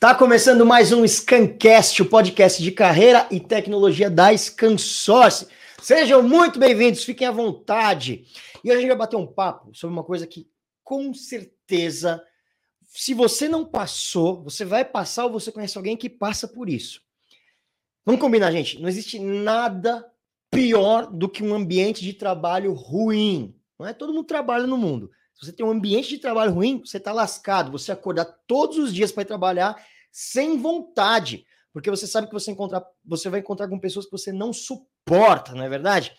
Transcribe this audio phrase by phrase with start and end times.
[0.00, 5.48] Tá começando mais um Scancast, o podcast de carreira e tecnologia da Scansource.
[5.82, 8.24] Sejam muito bem-vindos, fiquem à vontade.
[8.62, 10.48] E hoje a gente vai bater um papo sobre uma coisa que,
[10.84, 12.24] com certeza,
[12.86, 17.02] se você não passou, você vai passar ou você conhece alguém que passa por isso.
[18.06, 18.80] Vamos combinar, gente?
[18.80, 20.08] Não existe nada
[20.48, 23.52] pior do que um ambiente de trabalho ruim.
[23.76, 25.10] Não é todo mundo trabalha no mundo.
[25.38, 27.70] Se você tem um ambiente de trabalho ruim, você está lascado.
[27.70, 29.76] Você acordar todos os dias para trabalhar
[30.10, 34.32] sem vontade, porque você sabe que você, encontrar, você vai encontrar com pessoas que você
[34.32, 36.12] não suporta, não é verdade?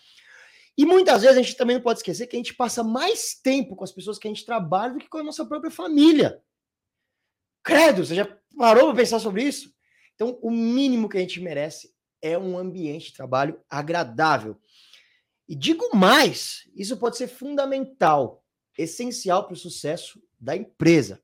[0.78, 3.76] E muitas vezes a gente também não pode esquecer que a gente passa mais tempo
[3.76, 6.42] com as pessoas que a gente trabalha do que com a nossa própria família.
[7.62, 9.70] Credo, você já parou para pensar sobre isso?
[10.14, 11.92] Então, o mínimo que a gente merece
[12.22, 14.58] é um ambiente de trabalho agradável.
[15.46, 18.39] E digo mais, isso pode ser fundamental
[18.82, 21.20] essencial para o sucesso da empresa.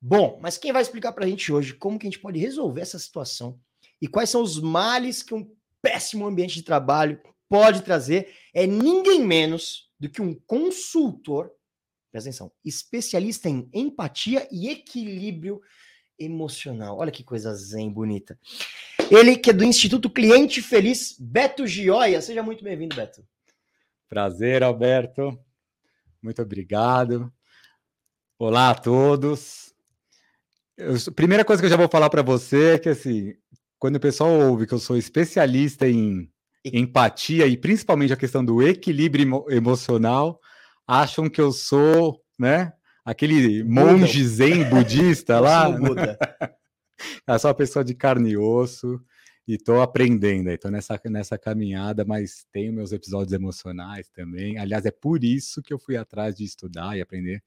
[0.00, 2.80] Bom, mas quem vai explicar para a gente hoje como que a gente pode resolver
[2.80, 3.58] essa situação
[4.00, 5.48] e quais são os males que um
[5.80, 11.52] péssimo ambiente de trabalho pode trazer é ninguém menos do que um consultor,
[12.10, 15.60] presta atenção, especialista em empatia e equilíbrio
[16.18, 16.98] emocional.
[16.98, 18.38] Olha que coisa zen bonita.
[19.10, 22.20] Ele que é do Instituto Cliente Feliz, Beto Gioia.
[22.20, 23.24] Seja muito bem-vindo, Beto.
[24.08, 25.38] Prazer, Alberto.
[26.22, 27.32] Muito obrigado.
[28.38, 29.74] Olá a todos.
[30.76, 33.34] Eu, primeira coisa que eu já vou falar para você é que assim,
[33.76, 36.30] quando o pessoal ouve que eu sou especialista em
[36.64, 40.38] empatia e principalmente a questão do equilíbrio emocional,
[40.86, 42.72] acham que eu sou, né,
[43.04, 45.66] aquele monge zen budista lá.
[47.26, 49.00] é só uma pessoa de carne e osso
[49.46, 54.58] e estou aprendendo, estou nessa, nessa caminhada, mas tenho meus episódios emocionais também.
[54.58, 57.42] Aliás, é por isso que eu fui atrás de estudar e aprender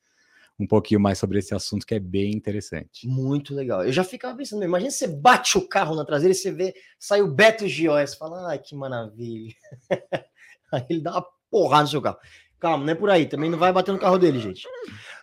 [0.58, 3.08] um pouquinho mais sobre esse assunto que é bem interessante.
[3.08, 3.84] Muito legal.
[3.84, 7.22] Eu já ficava pensando, imagina você bate o carro na traseira e você vê, sai
[7.22, 9.54] o Beto você fala, ai, que maravilha.
[10.72, 12.18] Aí ele dá uma porrada no seu carro.
[12.60, 14.66] Calma, não é por aí, também não vai bater no carro dele, gente.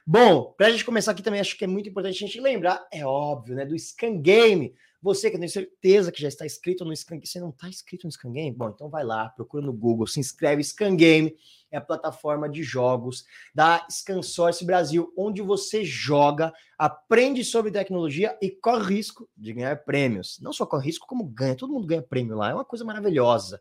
[0.07, 2.87] Bom, para a gente começar aqui também, acho que é muito importante a gente lembrar,
[2.93, 6.95] é óbvio, né, do Scan Game, você que tenho certeza que já está inscrito no
[6.95, 8.57] Scan você não está inscrito no Scan Game?
[8.57, 10.63] Bom, então vai lá, procura no Google, se inscreve.
[10.63, 11.37] Scan Game
[11.73, 18.49] é a plataforma de jogos da ScanSource Brasil, onde você joga, aprende sobre tecnologia e
[18.49, 20.39] corre risco de ganhar prêmios.
[20.41, 21.57] Não só corre risco, como ganha.
[21.57, 22.51] Todo mundo ganha prêmio lá.
[22.51, 23.61] É uma coisa maravilhosa.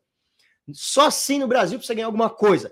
[0.71, 2.71] Só assim no Brasil para você ganhar alguma coisa.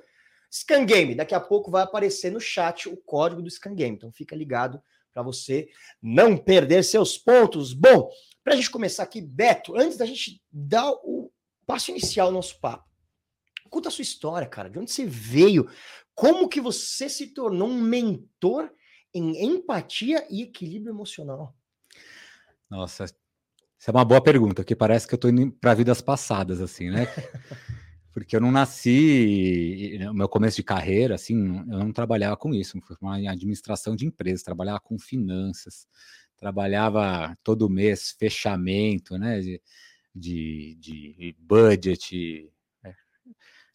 [0.51, 3.95] Scan Game, daqui a pouco vai aparecer no chat o código do Scan Game.
[3.95, 4.79] Então fica ligado
[5.13, 5.69] para você
[6.01, 7.73] não perder seus pontos.
[7.73, 8.09] Bom,
[8.43, 11.31] para a gente começar aqui, Beto, antes da gente dar o
[11.65, 12.89] passo inicial ao nosso papo,
[13.69, 14.69] conta a sua história, cara.
[14.69, 15.69] De onde você veio?
[16.15, 18.71] Como que você se tornou um mentor
[19.13, 21.55] em empatia e equilíbrio emocional?
[22.69, 23.15] Nossa, essa
[23.87, 27.07] é uma boa pergunta, que parece que eu estou indo para vidas passadas, assim, né?
[28.13, 32.79] Porque eu não nasci, no meu começo de carreira, assim, eu não trabalhava com isso,
[32.81, 35.87] foi uma administração de empresas, trabalhava com finanças,
[36.39, 39.61] trabalhava todo mês fechamento, né, de,
[40.15, 42.51] de, de budget,
[42.83, 42.93] é,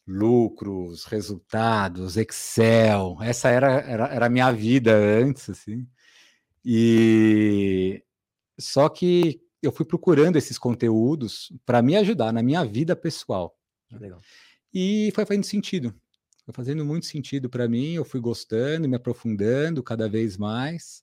[0.06, 5.86] lucros, resultados, Excel, essa era, era, era a minha vida antes, assim,
[6.64, 8.02] e
[8.58, 13.56] só que eu fui procurando esses conteúdos para me ajudar na minha vida pessoal.
[13.90, 14.20] Legal.
[14.72, 15.94] E foi fazendo sentido.
[16.44, 17.92] Foi fazendo muito sentido para mim.
[17.92, 21.02] Eu fui gostando, me aprofundando cada vez mais.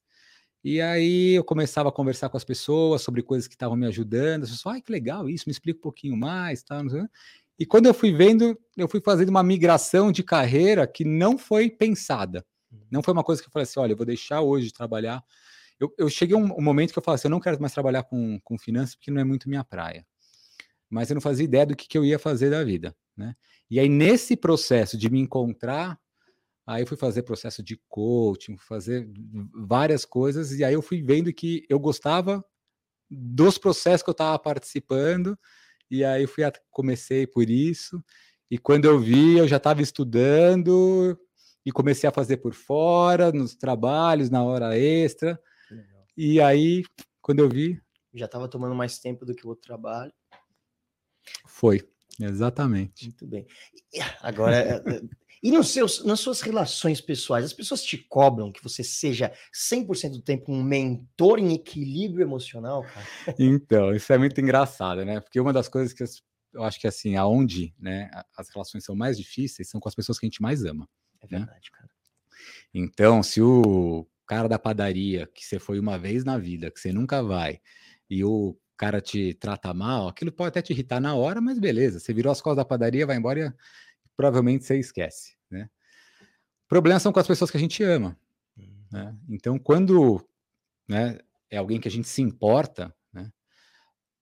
[0.64, 4.44] E aí eu começava a conversar com as pessoas sobre coisas que estavam me ajudando.
[4.44, 6.62] As pessoas, ai, que legal isso, me explica um pouquinho mais.
[6.62, 6.82] Tá?
[7.58, 11.70] E quando eu fui vendo, eu fui fazendo uma migração de carreira que não foi
[11.70, 12.46] pensada.
[12.90, 15.24] Não foi uma coisa que eu falei assim: olha, eu vou deixar hoje de trabalhar.
[15.80, 17.74] Eu, eu cheguei a um, um, momento que eu falei assim: eu não quero mais
[17.74, 20.06] trabalhar com, com finanças porque não é muito minha praia.
[20.90, 22.96] Mas eu não fazia ideia do que, que eu ia fazer da vida.
[23.16, 23.36] Né?
[23.70, 26.00] E aí, nesse processo de me encontrar,
[26.72, 29.06] Aí eu fui fazer processo de coaching, fazer
[29.54, 32.42] várias coisas, e aí eu fui vendo que eu gostava
[33.10, 35.38] dos processos que eu estava participando,
[35.90, 38.02] e aí eu fui comecei por isso,
[38.50, 41.20] e quando eu vi, eu já estava estudando
[41.66, 45.38] e comecei a fazer por fora, nos trabalhos, na hora extra.
[46.16, 46.84] E aí,
[47.22, 47.82] quando eu vi.
[48.14, 50.14] Já estava tomando mais tempo do que o outro trabalho.
[51.46, 51.82] Foi,
[52.18, 53.06] exatamente.
[53.06, 53.46] Muito bem.
[54.22, 55.02] Agora, é, é,
[55.44, 60.12] e nos seus, nas suas relações pessoais, as pessoas te cobram que você seja 100%
[60.12, 63.36] do tempo um mentor em equilíbrio emocional, cara?
[63.40, 65.20] Então, isso é muito engraçado, né?
[65.20, 66.04] Porque uma das coisas que
[66.54, 70.20] eu acho que assim, aonde né, as relações são mais difíceis são com as pessoas
[70.20, 70.88] que a gente mais ama.
[71.22, 71.40] É né?
[71.40, 71.78] verdade, né?
[71.78, 71.90] cara.
[72.74, 76.92] Então, se o cara da padaria, que você foi uma vez na vida, que você
[76.92, 77.60] nunca vai,
[78.10, 82.00] e o cara te trata mal, aquilo pode até te irritar na hora, mas beleza,
[82.00, 83.54] você virou as costas da padaria, vai embora e
[84.22, 85.68] provavelmente você esquece, né?
[86.68, 88.16] Problemas são com as pessoas que a gente ama,
[88.92, 89.06] né?
[89.06, 89.20] Uhum.
[89.30, 90.24] Então, quando
[90.88, 91.18] né,
[91.50, 93.32] é alguém que a gente se importa, né?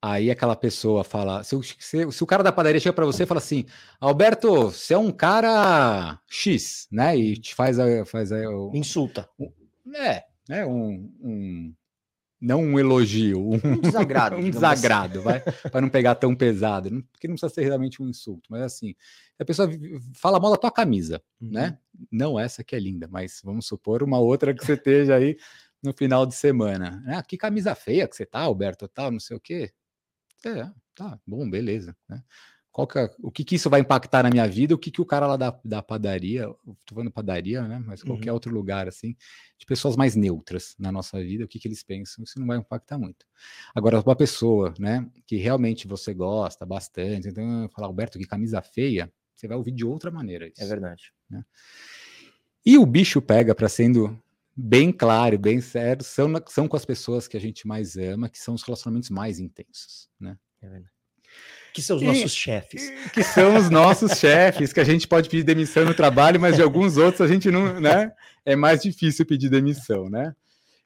[0.01, 3.25] Aí aquela pessoa fala, se, se, se o cara da padaria chega para você e
[3.25, 3.65] fala assim,
[3.99, 7.17] Alberto, você é um cara X, né?
[7.17, 8.41] E te faz a, faz a,
[8.73, 9.29] insulta,
[9.93, 10.65] é, né?
[10.65, 11.75] Um, um
[12.41, 14.35] não um elogio, um, um desagrado.
[14.37, 14.51] um assim.
[14.51, 18.61] desagrado, vai, para não pegar tão pesado, porque não precisa ser realmente um insulto, mas
[18.61, 18.95] assim,
[19.37, 19.69] a pessoa
[20.15, 21.51] fala mal da tua camisa, uhum.
[21.51, 21.77] né?
[22.11, 25.37] Não essa que é linda, mas vamos supor uma outra que você esteja aí
[25.81, 27.03] no final de semana.
[27.07, 29.71] Ah, que camisa feia que você tá, Alberto, tal, não sei o quê.
[30.45, 32.23] É, tá, bom, beleza, né?
[32.71, 35.01] Qual que é, o que, que isso vai impactar na minha vida, o que, que
[35.01, 36.47] o cara lá da, da padaria,
[36.85, 37.83] tô falando padaria, né?
[37.85, 38.35] Mas qualquer uhum.
[38.35, 39.15] outro lugar, assim,
[39.57, 42.57] de pessoas mais neutras na nossa vida, o que, que eles pensam, isso não vai
[42.57, 43.25] impactar muito.
[43.73, 49.11] Agora, uma pessoa, né, que realmente você gosta bastante, então falar, Alberto, que camisa feia,
[49.35, 50.61] você vai ouvir de outra maneira isso.
[50.61, 51.11] É verdade.
[51.29, 51.43] Né?
[52.65, 54.21] E o bicho pega para sendo
[54.55, 58.37] bem claro, bem sério, são, são com as pessoas que a gente mais ama, que
[58.37, 60.37] são os relacionamentos mais intensos, né?
[60.61, 60.98] É verdade.
[61.73, 62.91] Que são os nossos chefes.
[63.13, 66.61] Que são os nossos chefes, que a gente pode pedir demissão no trabalho, mas de
[66.61, 68.11] alguns outros a gente não, né?
[68.45, 70.35] É mais difícil pedir demissão, né?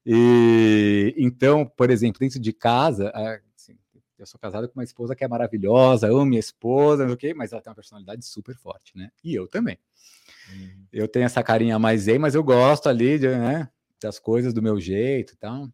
[0.05, 3.11] E então, por exemplo, dentro de casa,
[3.55, 3.77] assim,
[4.19, 7.53] eu sou casado com uma esposa que é maravilhosa, amo minha esposa, não sei mas
[7.53, 9.09] ela tem uma personalidade super forte, né?
[9.23, 9.77] E eu também.
[10.51, 10.85] Uhum.
[10.91, 13.69] Eu tenho essa carinha mais zen, mas eu gosto ali de, né,
[14.01, 15.69] das coisas do meu jeito e tal.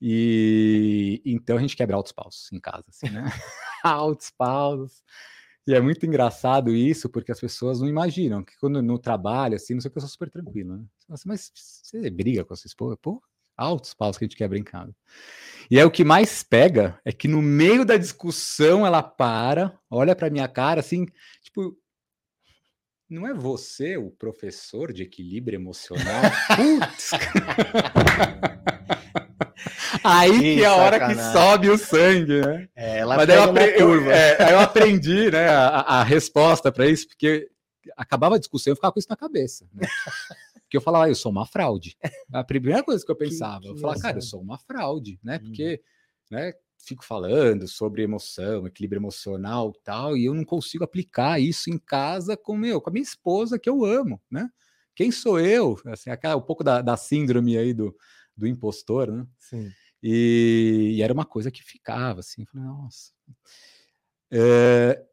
[0.00, 3.24] E então a gente quebra altos paus em casa, assim, né?
[3.84, 5.02] altos paus.
[5.66, 9.74] E é muito engraçado isso, porque as pessoas não imaginam que quando no trabalho, assim,
[9.74, 10.84] não sei o que, eu sou super tranquilo, né?
[11.26, 12.96] Mas você briga com a sua esposa?
[12.96, 13.22] Pô,
[13.54, 14.94] altos paus que a gente quebra em casa.
[15.70, 20.16] E é o que mais pega é que no meio da discussão ela para, olha
[20.16, 21.06] para minha cara assim,
[21.42, 21.76] tipo,
[23.10, 26.22] não é você o professor de equilíbrio emocional?
[26.56, 27.10] Putz!
[30.04, 32.68] Aí que, que é a hora que sobe o sangue, né?
[32.74, 37.08] É, ela Mas eu, apre eu, é, eu aprendi né, a, a resposta para isso,
[37.08, 37.48] porque
[37.96, 39.66] acabava a discussão e eu ficava com isso na cabeça.
[39.72, 39.86] Né?
[40.62, 41.96] Porque eu falava, ah, eu sou uma fraude.
[42.30, 45.18] A primeira coisa que eu pensava, que, que eu falava, cara, eu sou uma fraude,
[45.22, 45.38] né?
[45.38, 45.80] Porque,
[46.30, 46.36] hum.
[46.36, 51.70] né, fico falando sobre emoção, equilíbrio emocional e tal, e eu não consigo aplicar isso
[51.70, 54.48] em casa com meu, com a minha esposa que eu amo, né?
[54.94, 55.80] Quem sou eu?
[55.86, 57.96] Assim, aquela, um pouco da, da síndrome aí do,
[58.36, 59.26] do impostor, né?
[59.38, 59.70] Sim.
[60.02, 63.12] E, e, era uma coisa que ficava assim, falei, nossa.
[64.30, 65.04] É,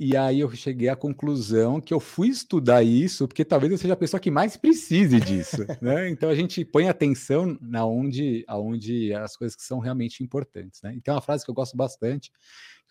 [0.00, 3.94] e aí eu cheguei à conclusão que eu fui estudar isso, porque talvez eu seja
[3.94, 6.10] a pessoa que mais precise disso, né?
[6.10, 10.92] Então a gente põe atenção na onde, aonde as coisas que são realmente importantes, né?
[10.96, 12.32] Então é uma frase que eu gosto bastante,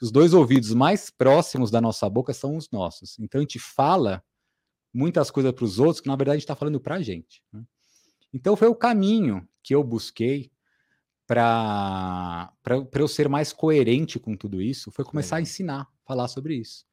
[0.02, 3.20] os dois ouvidos mais próximos da nossa boca são os nossos.
[3.20, 4.24] Então a gente fala
[4.94, 7.44] muitas coisas para os outros que na verdade a gente está falando para a gente.
[7.54, 7.64] Né?
[8.34, 10.51] Então foi o caminho que eu busquei
[11.32, 12.52] para
[12.94, 15.40] eu ser mais coerente com tudo isso, foi começar é.
[15.40, 16.86] a ensinar, falar sobre isso.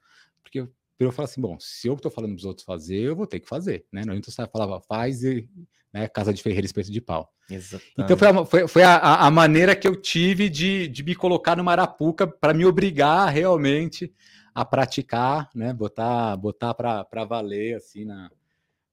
[0.43, 3.17] Porque eu, eu falo assim, bom, se eu estou falando para os outros fazer, eu
[3.17, 4.03] vou ter que fazer, né?
[4.07, 5.49] Não então você falava, faz e
[5.93, 7.33] né, casa de ferreiro espeto de pau.
[7.51, 7.95] Exatamente.
[7.99, 11.57] Então foi, a, foi, foi a, a, maneira que eu tive de, de me colocar
[11.57, 14.13] no Marapuca para me obrigar realmente
[14.55, 15.73] a praticar, né?
[15.73, 18.31] Botar, botar para valer assim na,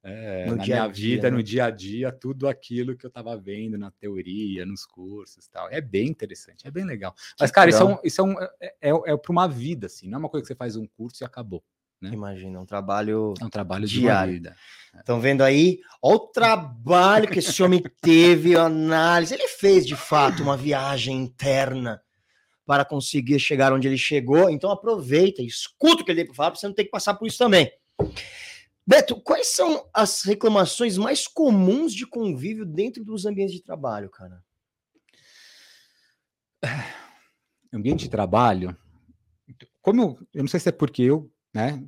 [0.08, 1.38] é, na minha vida, né?
[1.38, 5.68] no dia a dia, tudo aquilo que eu estava vendo na teoria, nos cursos tal.
[5.72, 7.16] É bem interessante, é bem legal.
[7.40, 10.08] Mas, cara, isso, é, um, isso é, um, é, é, é para uma vida, assim,
[10.08, 11.64] não é uma coisa que você faz um curso e acabou.
[12.00, 12.12] Né?
[12.14, 13.34] Imagina, um trabalho.
[13.42, 14.34] É um trabalho diário.
[14.34, 14.56] de vida.
[14.96, 15.80] Estão vendo aí?
[16.02, 19.34] Olha o trabalho que esse homem teve, a análise.
[19.34, 22.00] Ele fez, de fato, uma viagem interna
[22.64, 24.52] para conseguir chegar onde ele chegou.
[24.52, 27.16] Então aproveita, escuta o que ele tem para falar, para você não ter que passar
[27.16, 27.72] por isso também.
[28.88, 34.44] Beto, quais são as reclamações mais comuns de convívio dentro dos ambientes de trabalho, cara?
[37.74, 38.78] Ambiente de trabalho.
[39.82, 41.84] Como eu, eu não sei se é porque eu, né,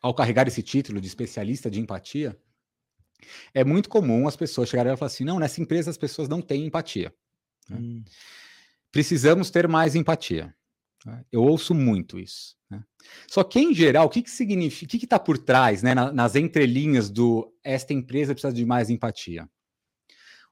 [0.00, 2.38] ao carregar esse título de especialista de empatia,
[3.52, 6.42] é muito comum as pessoas chegarem e falar assim: não, nessa empresa as pessoas não
[6.42, 7.14] têm empatia.
[7.68, 7.78] Né?
[7.78, 8.04] Hum.
[8.90, 10.54] Precisamos ter mais empatia.
[11.30, 12.56] Eu ouço muito isso.
[12.74, 12.84] Né?
[13.28, 16.34] Só que, em geral, o que, que significa, o que está por trás, né, nas
[16.34, 19.48] entrelinhas do esta empresa precisa de mais empatia?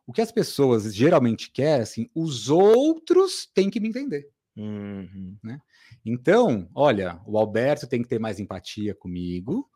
[0.07, 4.29] O que as pessoas geralmente querem, assim, os outros têm que me entender.
[4.57, 5.37] Uhum.
[5.43, 5.61] Né?
[6.05, 9.71] Então, olha, o Alberto tem que ter mais empatia comigo,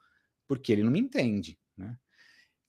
[0.47, 1.59] porque ele não me entende.
[1.77, 1.97] Né?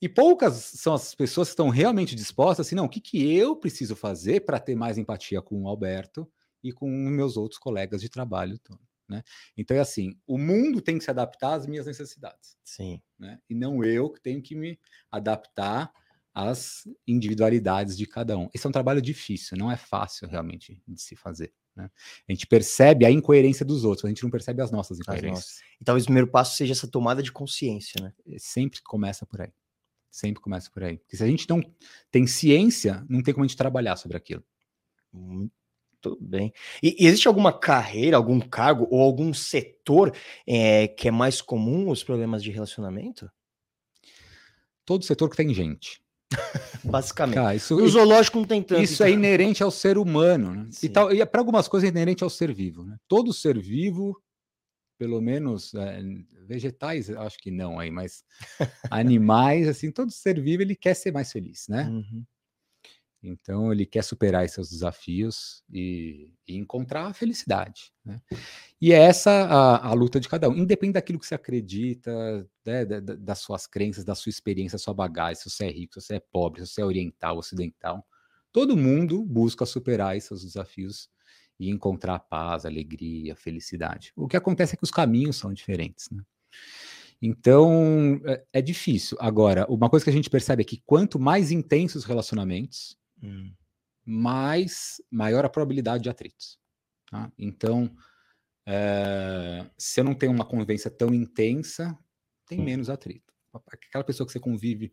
[0.01, 3.55] E poucas são as pessoas que estão realmente dispostas assim, não, o que, que eu
[3.55, 6.29] preciso fazer para ter mais empatia com o Alberto
[6.63, 8.59] e com meus outros colegas de trabalho.
[9.07, 9.23] Né?
[9.55, 12.57] Então é assim, o mundo tem que se adaptar às minhas necessidades.
[12.63, 13.01] Sim.
[13.17, 13.39] Né?
[13.49, 14.79] E não eu que tenho que me
[15.11, 15.91] adaptar
[16.33, 18.49] às individualidades de cada um.
[18.53, 21.51] Esse é um trabalho difícil, não é fácil realmente de se fazer.
[21.75, 21.89] Né?
[22.27, 25.37] A gente percebe a incoerência dos outros, a gente não percebe as nossas incoerências.
[25.37, 25.61] As nossas.
[25.81, 28.13] E talvez o primeiro passo seja essa tomada de consciência, né?
[28.37, 29.53] Sempre começa por aí.
[30.11, 30.97] Sempre começa por aí.
[30.97, 31.61] Porque se a gente não
[32.11, 34.43] tem ciência, não tem como a gente trabalhar sobre aquilo.
[36.03, 36.53] Muito bem.
[36.81, 40.13] E, e existe alguma carreira, algum cargo ou algum setor
[40.45, 43.29] é, que é mais comum os problemas de relacionamento?
[44.85, 46.01] Todo setor que tem gente.
[46.83, 47.35] Basicamente.
[47.35, 48.81] Cara, isso, o zoológico não tem tanto.
[48.81, 49.23] Isso é então.
[49.23, 50.53] é inerente ao ser humano.
[50.53, 50.69] Né?
[50.81, 52.83] E, tal, e para algumas coisas é inerente ao ser vivo.
[52.83, 52.97] Né?
[53.07, 54.21] Todo ser vivo,
[54.97, 56.01] pelo menos é,
[56.47, 58.23] vegetais, acho que não aí, mas
[58.91, 61.83] animais, assim, todo ser vivo ele quer ser mais feliz, né?
[61.83, 62.23] Uhum.
[63.21, 67.91] Então ele quer superar esses desafios e, e encontrar a felicidade.
[68.05, 68.21] Né?
[68.79, 72.85] E é essa a, a, luta de cada um, independente daquilo que você acredita, né,
[72.85, 76.07] da, das suas crenças, da sua experiência, da sua bagagem, se você é rico, se
[76.07, 78.05] você é pobre, se você é oriental, ocidental.
[78.51, 81.09] Todo mundo busca superar esses desafios
[81.59, 84.13] e encontrar paz, alegria, felicidade.
[84.15, 86.07] O que acontece é que os caminhos são diferentes.
[86.11, 86.23] Né?
[87.21, 89.17] Então é, é difícil.
[89.19, 93.53] Agora, uma coisa que a gente percebe é que quanto mais intensos os relacionamentos, hum.
[94.05, 96.59] mais maior a probabilidade de atritos.
[97.09, 97.31] Tá?
[97.37, 97.89] Então,
[98.65, 101.97] é, se eu não tenho uma convivência tão intensa,
[102.47, 102.63] tem hum.
[102.63, 103.33] menos atrito.
[103.71, 104.91] Aquela pessoa que você convive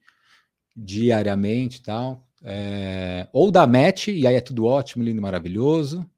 [0.77, 6.09] diariamente e tal, é, ou dá match, e aí é tudo ótimo, lindo, maravilhoso,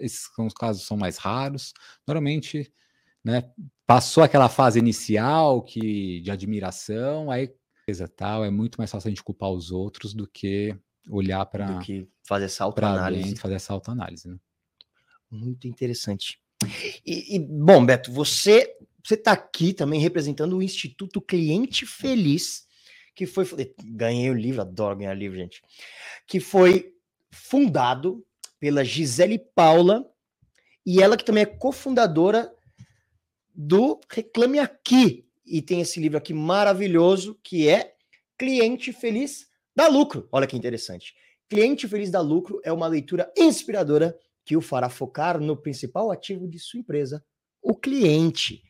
[0.00, 1.72] esses são os casos são mais raros.
[2.06, 2.72] Normalmente,
[3.24, 3.50] né,
[3.86, 7.52] passou aquela fase inicial que de admiração, aí
[7.84, 10.76] coisa tal, é muito mais fácil a gente culpar os outros do que
[11.08, 14.36] olhar para do que fazer essa autoanálise, fazer essa autoanálise, né?
[15.30, 16.40] Muito interessante.
[17.06, 22.66] E, e, bom, Beto, você você está aqui também representando o Instituto Cliente Feliz,
[23.14, 23.46] que foi
[23.84, 25.62] ganhei o livro, adoro ganhar livro, gente,
[26.26, 26.94] que foi
[27.30, 28.24] fundado
[28.58, 30.06] pela Gisele Paula
[30.84, 32.52] e ela que também é cofundadora
[33.54, 37.94] do Reclame Aqui e tem esse livro aqui maravilhoso que é
[38.38, 40.28] Cliente Feliz dá lucro.
[40.30, 41.14] Olha que interessante.
[41.48, 46.48] Cliente Feliz dá lucro é uma leitura inspiradora que o fará focar no principal ativo
[46.48, 47.24] de sua empresa,
[47.62, 48.62] o cliente.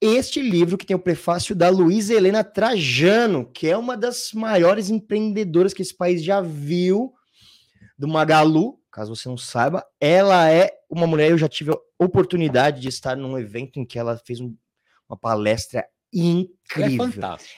[0.00, 4.88] Este livro que tem o prefácio da Luísa Helena Trajano, que é uma das maiores
[4.88, 7.12] empreendedoras que esse país já viu,
[7.98, 12.80] do Magalu, caso você não saiba, ela é uma mulher, eu já tive a oportunidade
[12.80, 14.56] de estar num evento em que ela fez um,
[15.06, 17.06] uma palestra incrível.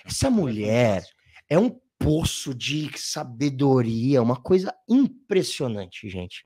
[0.05, 1.05] É Essa mulher
[1.49, 1.71] é, é um
[2.03, 6.45] poço de sabedoria, uma coisa impressionante, gente.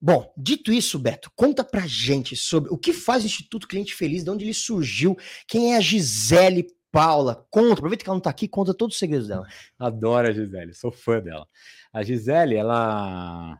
[0.00, 4.24] Bom, dito isso, Beto, conta pra gente sobre o que faz o Instituto Cliente Feliz,
[4.24, 7.46] de onde ele surgiu, quem é a Gisele Paula.
[7.50, 9.46] Conta, aproveita que ela não tá aqui, conta todos os segredos dela.
[9.78, 11.46] Adoro a Gisele, sou fã dela.
[11.92, 13.58] A Gisele, ela,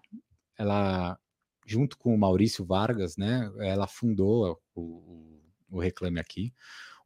[0.59, 1.19] ela
[1.67, 6.53] junto com o Maurício Vargas, né, ela fundou o, o, o Reclame Aqui.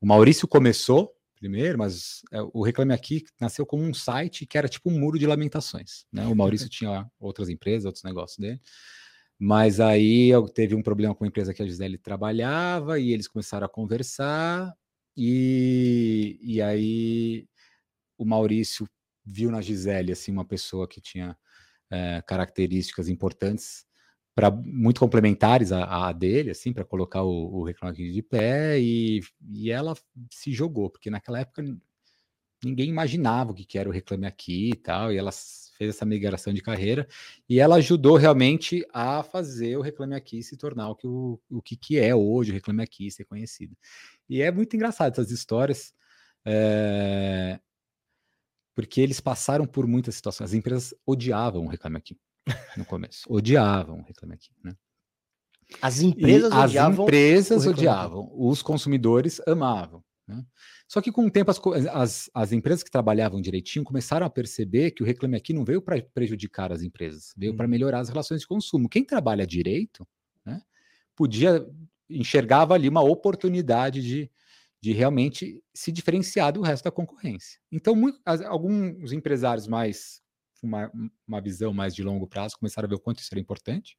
[0.01, 1.13] O Maurício começou
[1.45, 5.19] primeiro, mas é, o Reclame Aqui nasceu como um site que era tipo um muro
[5.19, 6.07] de lamentações.
[6.11, 6.25] Né?
[6.27, 8.59] O Maurício tinha outras empresas, outros negócios dele.
[9.39, 13.67] Mas aí teve um problema com a empresa que a Gisele trabalhava e eles começaram
[13.67, 14.73] a conversar.
[15.15, 17.47] E, e aí
[18.17, 18.89] o Maurício
[19.23, 21.37] viu na Gisele assim, uma pessoa que tinha
[21.91, 23.84] é, características importantes
[24.35, 29.21] para muito complementares a dele, assim, para colocar o, o Reclame Aqui de pé, e,
[29.53, 29.97] e ela
[30.29, 31.63] se jogou, porque naquela época
[32.65, 36.05] ninguém imaginava o que, que era o Reclame Aqui e tal, e ela fez essa
[36.05, 37.07] migração de carreira,
[37.49, 41.63] e ela ajudou realmente a fazer o Reclame Aqui se tornar o que, o, o
[41.63, 43.77] que, que é hoje o Reclame Aqui, ser conhecido.
[44.29, 45.95] E é muito engraçado essas histórias,
[46.45, 47.61] é...
[48.75, 52.17] porque eles passaram por muitas situações, as empresas odiavam o Reclame Aqui
[52.77, 53.23] no começo.
[53.29, 54.75] Odiavam o Reclame Aqui, né?
[55.81, 56.93] As empresas e odiavam.
[56.93, 60.05] As empresas odiavam, os consumidores amavam.
[60.27, 60.45] Né?
[60.89, 61.61] Só que com o tempo as,
[61.93, 65.83] as, as, empresas que trabalhavam direitinho começaram a perceber que o Reclame Aqui não veio
[65.83, 67.57] para prejudicar as empresas, veio hum.
[67.57, 68.89] para melhorar as relações de consumo.
[68.89, 70.07] Quem trabalha direito
[70.45, 70.63] né,
[71.15, 71.67] podia
[72.09, 74.31] enxergava ali uma oportunidade de,
[74.81, 77.59] de realmente se diferenciar do resto da concorrência.
[77.73, 80.23] Então, muito, as, alguns empresários mais
[80.65, 80.91] uma,
[81.27, 83.97] uma visão mais de longo prazo, começaram a ver o quanto isso era importante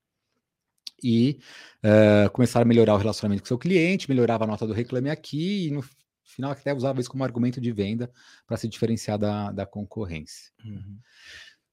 [1.03, 1.39] e
[1.83, 5.09] uh, começaram a melhorar o relacionamento com o seu cliente, melhorava a nota do Reclame
[5.09, 5.83] Aqui e no
[6.23, 8.11] final até usava isso como argumento de venda
[8.47, 10.51] para se diferenciar da, da concorrência.
[10.63, 10.99] Uhum.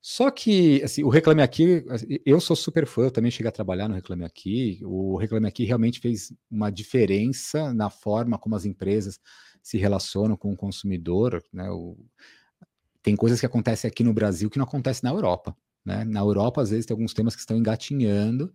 [0.00, 3.52] Só que, assim, o Reclame Aqui, assim, eu sou super fã, eu também cheguei a
[3.52, 4.80] trabalhar no Reclame Aqui.
[4.82, 9.20] O Reclame Aqui realmente fez uma diferença na forma como as empresas
[9.62, 11.70] se relacionam com o consumidor, né?
[11.70, 11.96] O,
[13.02, 16.04] tem coisas que acontecem aqui no Brasil que não acontecem na Europa, né?
[16.04, 18.52] Na Europa, às vezes, tem alguns temas que estão engatinhando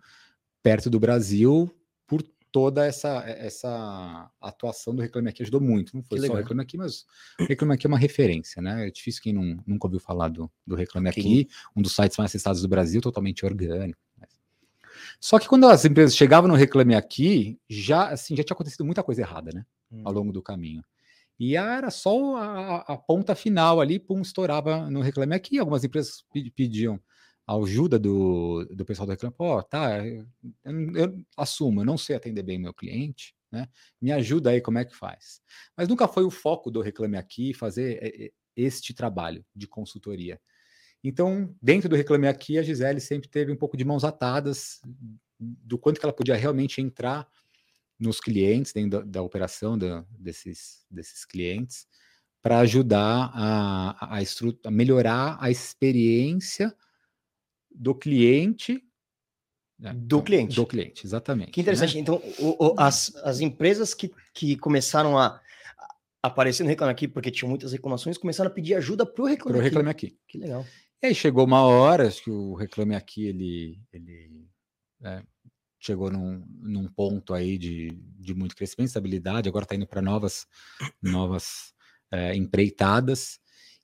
[0.64, 1.70] perto do Brasil
[2.06, 5.96] por toda essa, essa atuação do Reclame Aqui ajudou muito.
[5.96, 7.06] Não foi só o Reclame Aqui, mas
[7.40, 8.88] o Reclame Aqui é uma referência, né?
[8.88, 12.32] É difícil quem não, nunca ouviu falar do, do Reclame Aqui, um dos sites mais
[12.32, 14.00] acessados do Brasil, totalmente orgânico.
[15.20, 19.04] Só que quando as empresas chegavam no Reclame Aqui, já, assim, já tinha acontecido muita
[19.04, 19.66] coisa errada, né?
[19.92, 20.02] Hum.
[20.04, 20.84] Ao longo do caminho.
[21.40, 25.60] E era só a, a, ponta final ali, pum, estourava no Reclame Aqui.
[25.60, 26.24] Algumas empresas
[26.56, 27.00] pediam
[27.46, 30.26] a ajuda do, do pessoal do Reclame, pô, tá, eu,
[30.66, 33.70] eu, assumo, eu não sei atender bem meu cliente, né?
[34.02, 35.42] Me ajuda aí, como é que faz?
[35.76, 40.42] Mas nunca foi o foco do Reclame Aqui fazer este trabalho de consultoria.
[41.04, 44.82] Então, dentro do Reclame Aqui, a Gisele sempre teve um pouco de mãos atadas
[45.40, 47.28] do quanto que ela podia realmente entrar
[48.00, 51.88] nos clientes, dentro da, da operação da, desses, desses clientes,
[52.42, 54.20] para ajudar a, a,
[54.64, 56.76] a melhorar a experiência
[57.70, 58.84] do cliente.
[59.80, 59.94] Né?
[59.96, 60.56] Do cliente.
[60.56, 61.52] Do cliente, exatamente.
[61.52, 61.96] Que interessante.
[61.96, 62.02] Né?
[62.02, 65.42] Então, o, o, as, as empresas que, que começaram a
[66.22, 69.60] aparecer no Reclame Aqui, porque tinham muitas reclamações, começaram a pedir ajuda para o Reclame,
[69.60, 70.18] Reclame Aqui.
[70.28, 70.66] Que legal.
[71.02, 74.48] E aí chegou uma hora que o Reclame Aqui, ele, ele
[75.04, 75.22] é,
[75.88, 77.90] chegou num, num ponto aí de,
[78.20, 80.46] de muito crescimento, estabilidade, agora está indo para novas,
[81.02, 81.74] novas
[82.12, 83.40] é, empreitadas,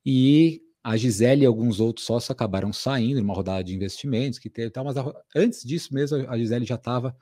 [0.05, 4.69] e a Gisele e alguns outros sócios acabaram saindo numa rodada de investimentos que teve
[4.69, 7.15] tal, mas a, antes disso mesmo a Gisele já estava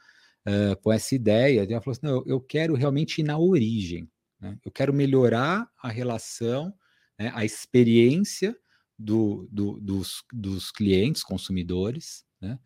[0.47, 1.61] uh, com essa ideia.
[1.61, 4.09] Ela falou assim: não, eu quero realmente ir na origem,
[4.39, 4.57] né?
[4.65, 6.73] eu quero melhorar a relação,
[7.19, 8.55] né, a experiência
[8.97, 12.57] do, do, dos, dos clientes, consumidores, né?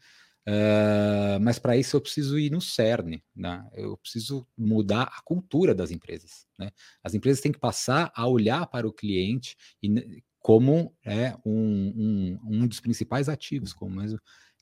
[0.47, 3.67] Uh, mas para isso eu preciso ir no cerne, né?
[3.73, 6.45] eu preciso mudar a cultura das empresas.
[6.59, 6.69] Né?
[7.03, 11.49] As empresas têm que passar a olhar para o cliente e como é um,
[11.97, 13.99] um, um dos principais ativos, como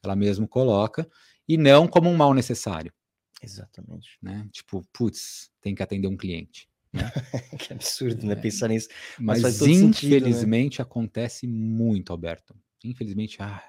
[0.02, 1.06] ela mesmo coloca,
[1.46, 2.93] e não como um mal necessário.
[3.41, 4.17] Exatamente.
[4.22, 4.48] Né?
[4.54, 6.69] Tipo, putz, tem que atender um cliente.
[6.93, 7.12] Né?
[7.60, 8.34] que absurdo, né?
[8.34, 8.36] É.
[8.38, 8.88] Pensar nisso.
[9.19, 10.69] Mas, Mas infelizmente sentido, né?
[10.80, 12.56] acontece muito, Alberto.
[12.82, 13.62] Infelizmente, ah,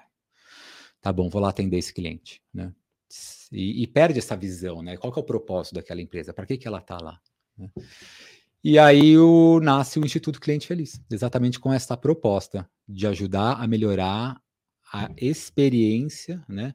[1.05, 2.73] tá bom, vou lá atender esse cliente, né?
[3.51, 4.97] E, e perde essa visão, né?
[4.97, 6.33] Qual é o propósito daquela empresa?
[6.33, 7.21] Para que, que ela tá lá?
[7.55, 7.69] Né?
[8.63, 13.67] E aí o, nasce o Instituto Cliente Feliz, exatamente com essa proposta de ajudar a
[13.67, 14.41] melhorar
[14.91, 16.73] a experiência né,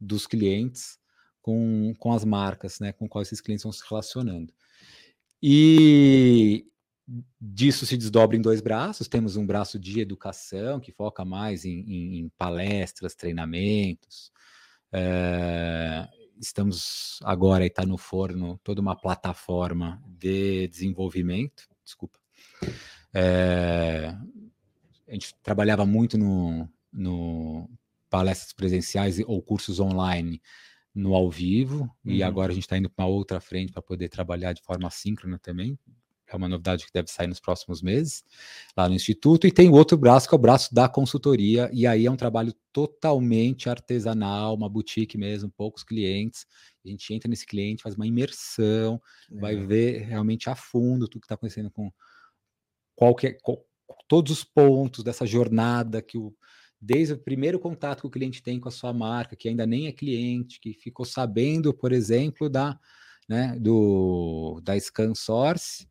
[0.00, 0.98] dos clientes
[1.40, 4.52] com, com as marcas, né, com quais esses clientes estão se relacionando.
[5.40, 6.66] E
[7.40, 9.08] disso se desdobra em dois braços.
[9.08, 14.30] Temos um braço de educação, que foca mais em, em, em palestras, treinamentos,
[14.92, 16.08] é,
[16.40, 21.68] estamos agora está no forno toda uma plataforma de desenvolvimento.
[21.84, 22.18] Desculpa.
[23.12, 24.14] É,
[25.06, 27.68] a gente trabalhava muito no, no
[28.08, 30.40] palestras presenciais ou cursos online
[30.94, 32.12] no ao vivo, uhum.
[32.12, 35.38] e agora a gente está indo para outra frente para poder trabalhar de forma síncrona
[35.38, 35.78] também,
[36.34, 38.24] é uma novidade que deve sair nos próximos meses,
[38.76, 41.86] lá no Instituto, e tem o outro braço, que é o braço da consultoria, e
[41.86, 46.46] aí é um trabalho totalmente artesanal, uma boutique mesmo, poucos clientes.
[46.84, 51.26] A gente entra nesse cliente, faz uma imersão, vai ver realmente a fundo tudo que
[51.26, 51.90] está acontecendo com
[52.94, 53.64] qualquer, qual,
[54.06, 56.34] todos os pontos dessa jornada que o
[56.80, 59.88] desde o primeiro contato que o cliente tem com a sua marca, que ainda nem
[59.88, 62.78] é cliente, que ficou sabendo, por exemplo, da,
[63.28, 65.88] né, do, da Scan Source,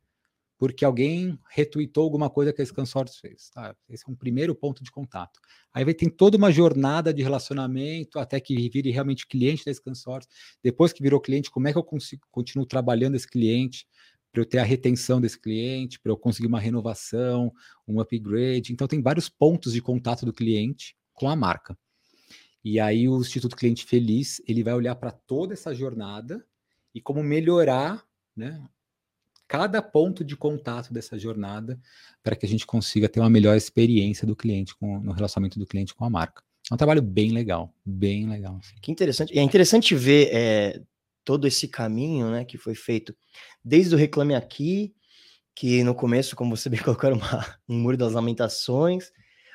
[0.57, 3.49] porque alguém retweetou alguma coisa que a Scansource fez.
[3.49, 3.75] Tá?
[3.87, 5.39] Esse é um primeiro ponto de contato.
[5.73, 10.27] Aí ter toda uma jornada de relacionamento até que vire realmente cliente da Scansource.
[10.63, 13.85] Depois que virou cliente, como é que eu consigo, continuo trabalhando esse cliente
[14.31, 17.53] para eu ter a retenção desse cliente, para eu conseguir uma renovação,
[17.87, 18.73] um upgrade.
[18.73, 21.77] Então tem vários pontos de contato do cliente com a marca.
[22.63, 26.45] E aí o Instituto Cliente Feliz, ele vai olhar para toda essa jornada
[26.93, 28.03] e como melhorar
[28.35, 28.61] né,
[29.47, 31.79] cada ponto de contato dessa jornada
[32.21, 35.65] para que a gente consiga ter uma melhor experiência do cliente com, no relacionamento do
[35.65, 36.43] cliente com a marca.
[36.69, 38.57] É um trabalho bem legal, bem legal.
[38.57, 38.75] Assim.
[38.81, 39.33] Que interessante.
[39.33, 40.81] E é interessante ver é,
[41.23, 43.15] todo esse caminho né, que foi feito
[43.63, 44.93] desde o Reclame Aqui,
[45.55, 49.11] que no começo, como você bem colocou, uma, um muro das lamentações,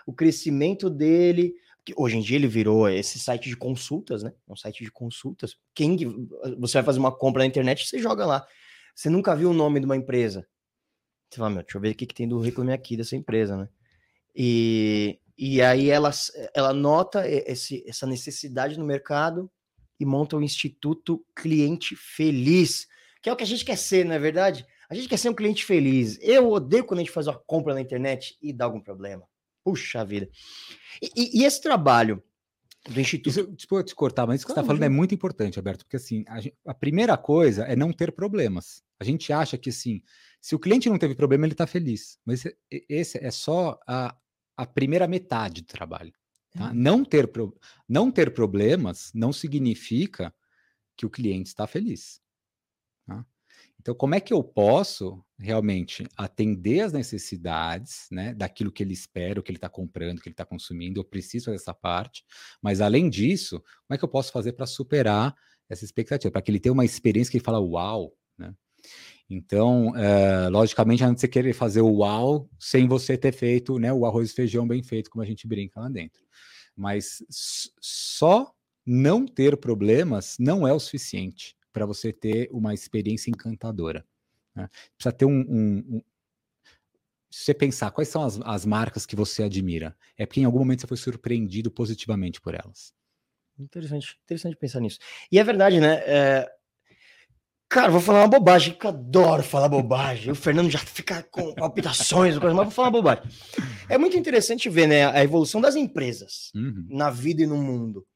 [0.07, 4.33] o crescimento dele, que hoje em dia ele virou esse site de consultas, né?
[4.49, 5.57] Um site de consultas.
[5.75, 5.97] Quem
[6.59, 8.47] você vai fazer uma compra na internet, você joga lá
[8.95, 10.47] você nunca viu o nome de uma empresa.
[11.31, 13.57] Você fala, meu, deixa eu ver o que, que tem do Reclame Aqui dessa empresa,
[13.57, 13.69] né?
[14.35, 16.11] E, E aí ela,
[16.55, 19.51] ela nota esse, essa necessidade no mercado
[19.99, 22.87] e monta o Instituto Cliente Feliz,
[23.23, 24.67] que é o que a gente quer ser, não é verdade?
[24.91, 26.19] A gente quer ser um cliente feliz.
[26.21, 29.27] Eu odeio quando a gente faz uma compra na internet e dá algum problema.
[29.65, 30.29] Puxa vida.
[31.01, 32.23] E, e, e esse trabalho
[32.89, 33.29] do Instituto.
[33.29, 35.97] Isso, desculpa te cortar, mas isso que você está falando é muito importante, Alberto, porque
[35.97, 38.83] assim, a, a, primeira coisa é não ter problemas.
[38.99, 40.03] A gente acha que assim,
[40.41, 42.19] se o cliente não teve problema, ele está feliz.
[42.25, 42.57] Mas esse,
[42.89, 44.17] esse, é só a,
[44.57, 46.13] a primeira metade do trabalho.
[46.51, 46.71] Tá?
[46.71, 46.75] É.
[46.75, 47.57] Não, ter pro,
[47.89, 50.35] não ter problemas não significa
[50.97, 52.22] que o cliente está feliz.
[53.83, 59.41] Então, como é que eu posso realmente atender as necessidades, né, daquilo que ele espera,
[59.41, 61.01] o que ele está comprando, o que ele está consumindo?
[61.01, 62.25] Eu preciso dessa parte,
[62.63, 65.35] mas além disso, como é que eu posso fazer para superar
[65.69, 68.55] essa expectativa, para que ele tenha uma experiência que ele fala uau, né?
[69.29, 73.93] Então, é, logicamente, antes de você querer fazer o uau sem você ter feito né,
[73.93, 76.23] o arroz e feijão bem feito, como a gente brinca lá dentro.
[76.77, 77.25] Mas
[77.81, 78.53] só
[78.87, 84.05] não ter problemas não é o suficiente para você ter uma experiência encantadora.
[84.55, 84.69] Né?
[84.97, 86.03] Precisa ter um, um, um,
[87.31, 90.59] Se você pensar quais são as, as marcas que você admira, é porque em algum
[90.59, 92.95] momento você foi surpreendido positivamente por elas.
[93.59, 94.99] Interessante, interessante pensar nisso.
[95.31, 96.03] E é verdade, né?
[96.07, 96.51] É...
[97.69, 100.31] Cara, vou falar uma bobagem, que eu adoro falar bobagem.
[100.31, 103.25] O Fernando já fica com palpitações, mas vou falar uma bobagem.
[103.89, 106.87] É muito interessante ver né, a evolução das empresas uhum.
[106.91, 108.07] na vida e no mundo.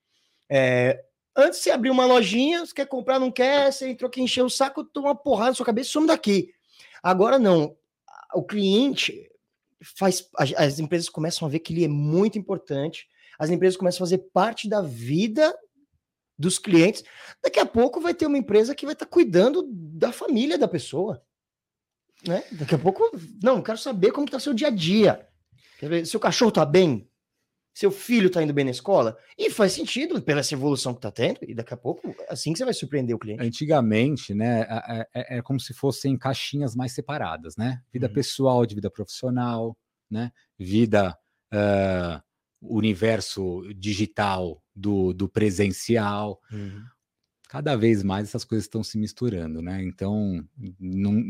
[0.50, 1.02] É,
[1.36, 4.50] Antes você abriu uma lojinha, você quer comprar, não quer, você entrou aqui, encheu o
[4.50, 6.54] saco, toma uma porrada na sua cabeça e some daqui.
[7.02, 7.76] Agora não.
[8.34, 9.30] O cliente
[9.98, 10.28] faz.
[10.56, 13.06] As empresas começam a ver que ele é muito importante.
[13.38, 15.54] As empresas começam a fazer parte da vida
[16.38, 17.04] dos clientes.
[17.42, 20.66] Daqui a pouco vai ter uma empresa que vai estar tá cuidando da família da
[20.66, 21.22] pessoa.
[22.26, 22.42] Né?
[22.52, 23.10] Daqui a pouco,
[23.42, 25.28] não, quero saber como está seu dia a dia.
[26.06, 27.05] Seu cachorro está bem?
[27.76, 31.10] Seu filho está indo bem na escola, e faz sentido pela essa evolução que está
[31.10, 33.42] tendo, e daqui a pouco, assim que você vai surpreender o cliente.
[33.42, 37.82] Antigamente, né, é, é, é como se fossem caixinhas mais separadas, né?
[37.92, 38.14] Vida uhum.
[38.14, 39.76] pessoal de vida profissional,
[40.10, 40.32] né?
[40.58, 41.14] Vida,
[41.52, 42.22] uh,
[42.62, 46.40] universo digital do, do presencial.
[46.50, 46.82] Uhum.
[47.46, 49.82] Cada vez mais essas coisas estão se misturando, né?
[49.82, 50.42] Então,
[50.80, 51.22] não,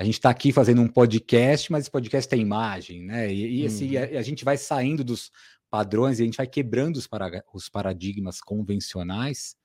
[0.00, 3.30] a gente está aqui fazendo um podcast, mas esse podcast tem imagem, né?
[3.30, 4.02] E, e assim, uhum.
[4.02, 5.30] a, a, gente vai saindo dos
[5.70, 9.56] padrões e a gente vai quebrando os, para, os paradigmas convencionais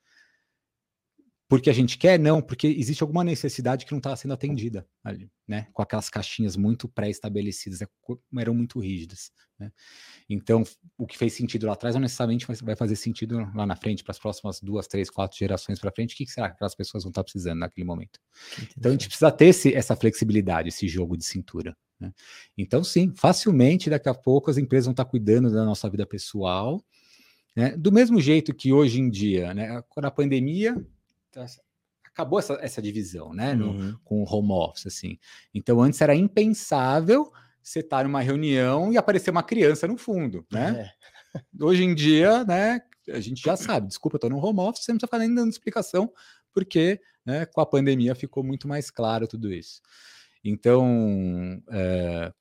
[1.48, 2.18] porque a gente quer?
[2.18, 5.68] Não, porque existe alguma necessidade que não está sendo atendida ali, né?
[5.72, 7.86] Com aquelas caixinhas muito pré-estabelecidas, é
[8.38, 9.70] eram muito rígidas, né?
[10.28, 10.64] Então,
[10.98, 14.10] o que fez sentido lá atrás não necessariamente vai fazer sentido lá na frente, para
[14.10, 16.14] as próximas duas, três, quatro gerações para frente.
[16.14, 18.18] O que será que aquelas pessoas vão estar precisando naquele momento?
[18.76, 21.76] Então, a gente precisa ter esse, essa flexibilidade, esse jogo de cintura.
[21.98, 22.12] Né?
[22.56, 26.82] Então, sim, facilmente daqui a pouco as empresas vão estar cuidando da nossa vida pessoal,
[27.54, 27.76] né?
[27.76, 29.82] do mesmo jeito que hoje em dia, né?
[29.88, 30.76] quando a pandemia
[31.30, 31.46] tá,
[32.16, 33.96] acabou essa, essa divisão, né, no, uhum.
[34.02, 35.18] com o home office, assim.
[35.52, 37.30] Então, antes era impensável
[37.62, 40.92] você estar numa reunião e aparecer uma criança no fundo, né?
[41.34, 41.42] É.
[41.60, 42.80] Hoje em dia, né,
[43.10, 45.50] a gente já sabe, desculpa, estou no home office, você não precisa ficar nem dando
[45.50, 46.10] explicação,
[46.54, 49.82] porque né, com a pandemia ficou muito mais claro tudo isso.
[50.48, 52.32] Então, é,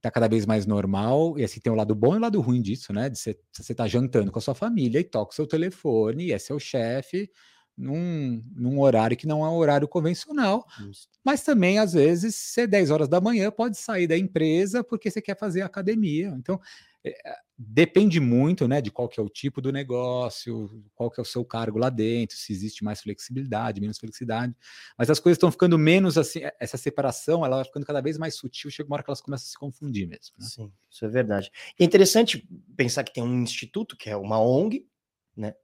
[0.00, 2.62] tá cada vez mais normal, e assim tem o lado bom e o lado ruim
[2.62, 3.08] disso, né?
[3.08, 6.38] De você, tá jantando com a sua família e toca o seu telefone, e é
[6.38, 7.30] seu chefe,
[7.76, 11.08] num, num horário que não é um horário convencional, Isso.
[11.24, 15.22] mas também, às vezes, ser 10 horas da manhã, pode sair da empresa porque você
[15.22, 16.28] quer fazer academia.
[16.38, 16.60] Então,
[17.56, 21.26] depende muito né, de qual que é o tipo do negócio, qual que é o
[21.26, 24.54] seu cargo lá dentro, se existe mais flexibilidade, menos flexibilidade.
[24.98, 28.34] Mas as coisas estão ficando menos assim, essa separação, ela vai ficando cada vez mais
[28.36, 30.34] sutil, chega uma hora que elas começam a se confundir mesmo.
[30.38, 30.46] Né?
[30.46, 31.50] Sim, isso é verdade.
[31.78, 34.86] É interessante pensar que tem um instituto, que é uma ONG,
[35.36, 35.54] né?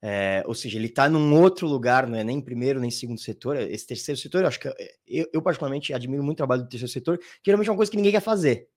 [0.00, 3.56] É, ou seja, ele está num outro lugar, não é nem primeiro nem segundo setor.
[3.56, 4.68] Esse terceiro setor, eu acho que
[5.08, 7.90] eu, eu, particularmente admiro muito o trabalho do terceiro setor, que geralmente é uma coisa
[7.90, 8.68] que ninguém quer fazer,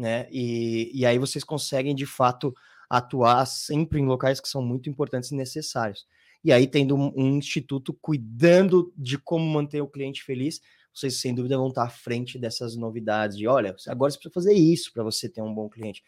[0.00, 0.26] né?
[0.30, 2.54] E, e aí vocês conseguem de fato
[2.88, 6.06] atuar sempre em locais que são muito importantes e necessários.
[6.42, 10.60] E aí, tendo um, um instituto cuidando de como manter o cliente feliz,
[10.92, 13.36] vocês sem dúvida vão estar à frente dessas novidades.
[13.36, 16.02] De olha, agora você precisa fazer isso para você ter um bom cliente.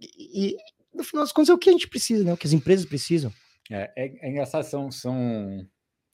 [0.00, 0.56] E, e
[0.92, 2.32] no final das contas é o que a gente precisa, né?
[2.32, 3.32] O que as empresas precisam.
[3.70, 5.66] É, é, é engraçado, são, são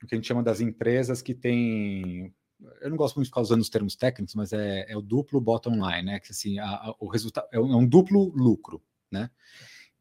[0.02, 2.32] o que a gente chama das empresas que têm
[2.80, 5.40] eu não gosto muito de ficar usando os termos técnicos, mas é, é o duplo
[5.40, 6.20] bottom line, né?
[6.20, 9.30] Que assim, a, a, o resultado é um, é um, duplo lucro, né?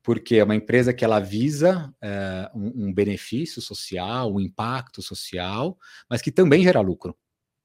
[0.02, 5.78] Porque é uma empresa que ela visa é, um, um, benefício social, um impacto social,
[6.10, 7.16] mas que também gera lucro.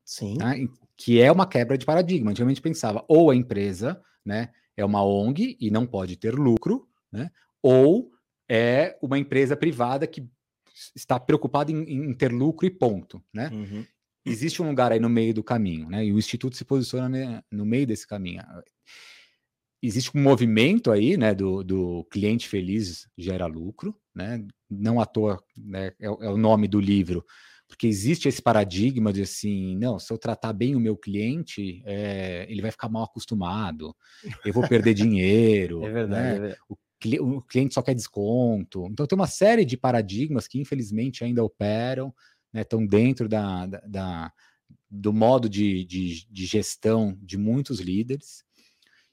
[0.04, 0.36] Sim.
[0.36, 0.68] Né?
[0.96, 2.30] Que é uma quebra de paradigma.
[2.30, 4.50] Antigamente pensava ou a empresa, né?
[4.76, 7.30] é uma ONG e não pode ter lucro, né?
[7.62, 8.10] ou
[8.48, 10.28] é uma empresa privada que
[10.94, 13.22] está preocupada em, em ter lucro e ponto.
[13.32, 13.48] Né?
[13.52, 13.86] Uhum.
[14.24, 16.04] Existe um lugar aí no meio do caminho, né?
[16.04, 18.42] e o Instituto se posiciona no meio desse caminho.
[19.82, 24.44] Existe um movimento aí né, do, do cliente feliz gera lucro, né?
[24.70, 27.24] não à toa né, é, é o nome do livro
[27.74, 32.46] porque existe esse paradigma de assim, não, se eu tratar bem o meu cliente, é,
[32.48, 33.94] ele vai ficar mal acostumado,
[34.44, 35.84] eu vou perder dinheiro.
[35.84, 36.36] É verdade, né?
[36.36, 36.60] é verdade.
[36.68, 36.76] O,
[37.36, 38.86] o, cliente só quer desconto.
[38.90, 42.14] Então tem uma série de paradigmas que infelizmente ainda operam,
[42.54, 44.32] né, estão dentro da, da, da
[44.88, 48.44] do modo de, de, de, gestão de muitos líderes.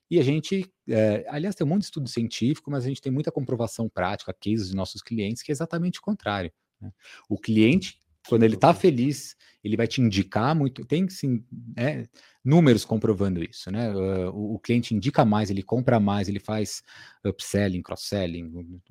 [0.09, 3.11] E a gente, é, aliás, tem um monte de estudo científico, mas a gente tem
[3.11, 6.51] muita comprovação prática, cases de nossos clientes, que é exatamente o contrário.
[6.79, 6.91] Né?
[7.27, 10.85] O cliente quando ele está feliz, ele vai te indicar muito.
[10.85, 11.43] Tem sim
[11.75, 12.05] né,
[12.43, 13.93] números comprovando isso, né?
[13.93, 16.81] O, o, cliente indica mais, ele compra mais, ele faz
[17.25, 18.81] upselling, cross-selling.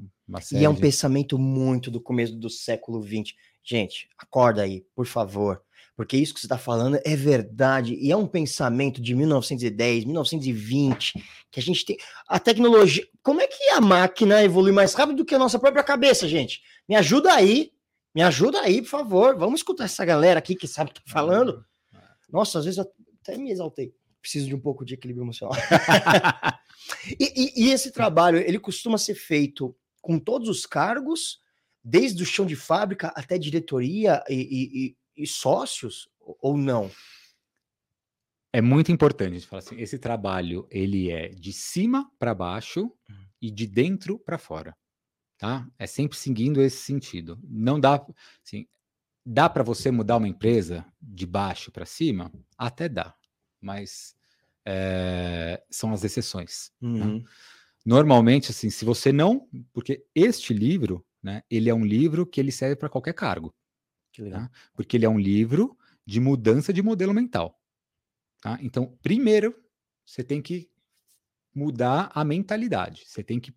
[0.53, 0.81] E é um de...
[0.81, 3.35] pensamento muito do começo do século XX.
[3.62, 5.62] Gente, acorda aí, por favor.
[5.97, 7.95] Porque isso que você está falando é verdade.
[7.95, 11.97] E é um pensamento de 1910, 1920, que a gente tem.
[12.27, 13.07] A tecnologia.
[13.23, 16.62] Como é que a máquina evolui mais rápido do que a nossa própria cabeça, gente?
[16.88, 17.71] Me ajuda aí
[18.14, 19.37] me ajuda aí, por favor.
[19.37, 21.64] Vamos escutar essa galera aqui que sabe o que tá falando.
[22.29, 22.90] Nossa, às vezes eu
[23.23, 23.94] até me exaltei.
[24.20, 25.57] Preciso de um pouco de equilíbrio emocional.
[27.18, 31.40] e, e, e, esse trabalho, ele costuma ser feito com todos os cargos,
[31.83, 36.90] desde o chão de fábrica até diretoria e, e sócios, ou não?
[38.53, 42.87] É muito importante a gente falar assim, esse trabalho ele é de cima para baixo
[43.09, 43.14] hum.
[43.40, 44.77] e de dentro para fora
[45.40, 45.66] tá?
[45.79, 47.40] É sempre seguindo esse sentido.
[47.42, 48.07] Não dá,
[48.44, 48.68] assim,
[49.24, 52.31] dá para você mudar uma empresa de baixo para cima?
[52.59, 53.14] Até dá,
[53.59, 54.14] mas
[54.66, 56.70] é, são as exceções.
[56.79, 56.88] Né?
[56.88, 57.18] Uhum.
[57.20, 57.24] Né?
[57.87, 62.53] Normalmente, assim, se você não, porque este livro, né, ele é um livro que ele
[62.53, 63.55] serve para qualquer cargo,
[64.31, 64.50] tá?
[64.74, 65.74] porque ele é um livro
[66.05, 67.59] de mudança de modelo mental.
[68.42, 68.59] Tá?
[68.61, 69.55] Então, primeiro,
[70.05, 70.68] você tem que
[71.55, 73.05] mudar a mentalidade.
[73.07, 73.55] Você tem que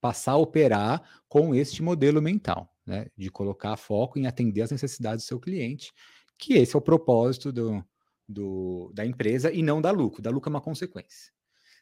[0.00, 3.06] passar a operar com este modelo mental, né?
[3.16, 5.92] De colocar foco em atender as necessidades do seu cliente,
[6.38, 7.84] que esse é o propósito do,
[8.28, 10.22] do, da empresa e não da lucro.
[10.22, 11.32] Da lucro é uma consequência.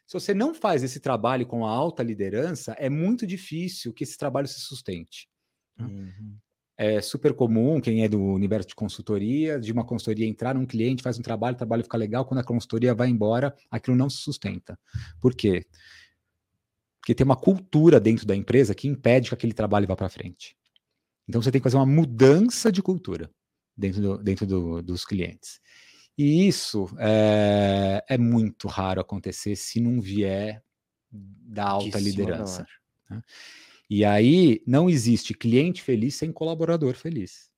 [0.07, 4.17] Se você não faz esse trabalho com a alta liderança, é muito difícil que esse
[4.17, 5.27] trabalho se sustente.
[5.77, 5.85] Né?
[5.85, 6.37] Uhum.
[6.79, 11.03] É super comum, quem é do universo de consultoria, de uma consultoria entrar num cliente,
[11.03, 14.17] faz um trabalho, o trabalho fica legal, quando a consultoria vai embora, aquilo não se
[14.17, 14.79] sustenta.
[15.19, 15.65] Por quê?
[17.07, 20.57] Porque tem uma cultura dentro da empresa que impede que aquele trabalho vá para frente.
[21.25, 23.31] Então você tem que fazer uma mudança de cultura
[23.77, 25.61] dentro, do, dentro do, dos clientes.
[26.17, 30.61] E isso é, é, muito raro acontecer se não vier
[31.09, 32.67] da alta liderança.
[33.09, 33.21] Né?
[33.89, 37.49] E aí não existe cliente feliz sem colaborador feliz.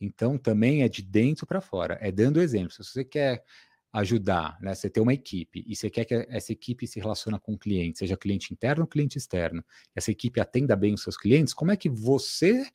[0.00, 2.72] Então também é de dentro para fora, é dando exemplo.
[2.72, 3.44] Se você quer
[3.92, 4.74] ajudar, né?
[4.74, 7.98] Você tem uma equipe e você quer que essa equipe se relacione com o cliente,
[7.98, 11.76] seja cliente interno ou cliente externo, essa equipe atenda bem os seus clientes, como é
[11.76, 12.70] que você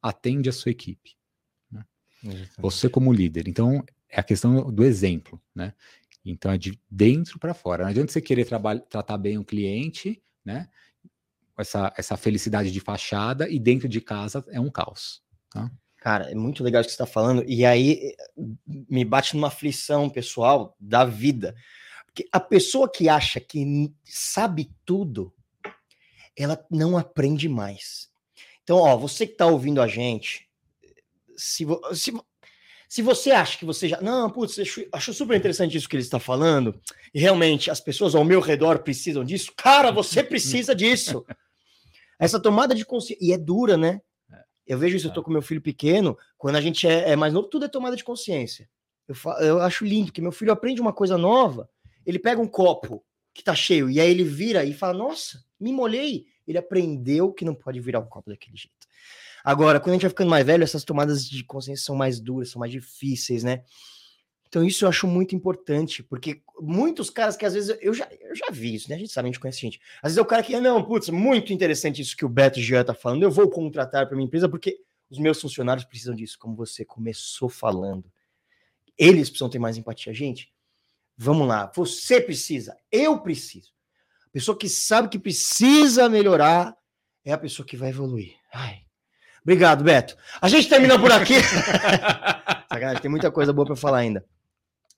[0.00, 1.16] atende a sua equipe?
[1.70, 1.84] Né?
[2.58, 3.46] Você como líder.
[3.46, 5.74] Então, é a questão do exemplo, né?
[6.24, 7.84] Então, é de dentro para fora.
[7.84, 8.46] Não adianta você querer
[8.88, 10.68] tratar bem o cliente, né?
[11.58, 15.22] Essa, essa felicidade de fachada e dentro de casa é um caos.
[15.50, 15.70] Tá?
[15.98, 17.44] Cara, é muito legal o que você está falando.
[17.46, 18.14] E aí
[18.66, 21.54] me bate numa aflição pessoal da vida.
[22.06, 25.32] Porque a pessoa que acha que sabe tudo,
[26.36, 28.08] ela não aprende mais.
[28.62, 30.48] Então, ó, você que está ouvindo a gente,
[31.36, 32.12] se, se,
[32.88, 34.00] se você acha que você já.
[34.00, 34.56] Não, putz,
[34.92, 36.80] acho super interessante isso que ele está falando,
[37.12, 41.24] e realmente as pessoas ao meu redor precisam disso, cara, você precisa disso.
[42.18, 43.24] Essa tomada de consciência.
[43.24, 44.00] E é dura, né?
[44.68, 47.32] Eu vejo isso, eu tô com meu filho pequeno, quando a gente é, é mais
[47.32, 48.68] novo, tudo é tomada de consciência.
[49.08, 51.68] Eu, eu acho lindo que meu filho aprende uma coisa nova,
[52.04, 53.02] ele pega um copo
[53.32, 56.26] que tá cheio, e aí ele vira e fala: Nossa, me molhei.
[56.46, 58.86] Ele aprendeu que não pode virar um copo daquele jeito.
[59.44, 62.50] Agora, quando a gente vai ficando mais velho, essas tomadas de consciência são mais duras,
[62.50, 63.62] são mais difíceis, né?
[64.48, 68.34] Então, isso eu acho muito importante, porque muitos caras que às vezes eu já, eu
[68.34, 68.96] já vi isso, né?
[68.96, 69.78] A gente sabe, a gente conhece gente.
[70.02, 72.82] Às vezes é o cara que, não, putz, muito interessante isso que o Beto Jean
[72.82, 74.80] tá falando, eu vou contratar para minha empresa porque
[75.10, 78.10] os meus funcionários precisam disso, como você começou falando.
[78.96, 80.14] Eles precisam ter mais empatia.
[80.14, 80.50] Gente,
[81.14, 83.70] vamos lá, você precisa, eu preciso.
[84.26, 86.74] A pessoa que sabe que precisa melhorar
[87.22, 88.34] é a pessoa que vai evoluir.
[88.52, 88.80] Ai.
[89.42, 90.16] Obrigado, Beto.
[90.40, 91.34] A gente termina por aqui.
[92.68, 94.24] Sacanagem, tem muita coisa boa para falar ainda.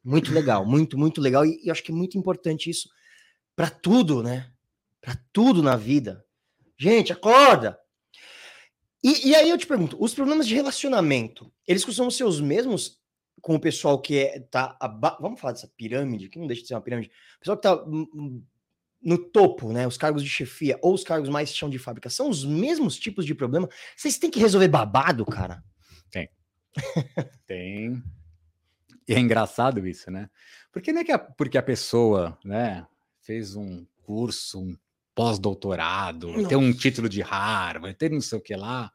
[0.02, 1.44] Muito legal, muito, muito legal.
[1.44, 2.88] E, e acho que é muito importante isso
[3.54, 4.50] para tudo, né?
[5.00, 6.24] Para tudo na vida.
[6.78, 7.78] Gente, acorda!
[9.02, 13.00] E, e, aí eu te pergunto, os problemas de relacionamento, eles costumam ser os mesmos
[13.40, 15.16] com o pessoal que é, tá, aba...
[15.20, 17.84] vamos falar dessa pirâmide, que não deixa de ser uma pirâmide, o pessoal que tá
[19.02, 22.28] no topo, né, os cargos de chefia ou os cargos mais chão de fábrica, são
[22.28, 23.68] os mesmos tipos de problema?
[23.96, 25.64] Vocês têm que resolver babado, cara?
[26.10, 26.28] Tem.
[27.46, 28.02] Tem.
[29.11, 30.31] E é engraçado isso, né?
[30.70, 32.87] Porque não é que a, porque a pessoa, né,
[33.20, 34.77] fez um curso, um
[35.16, 38.92] pós-doutorado, tem um título de Harvard, tem não sei o que lá,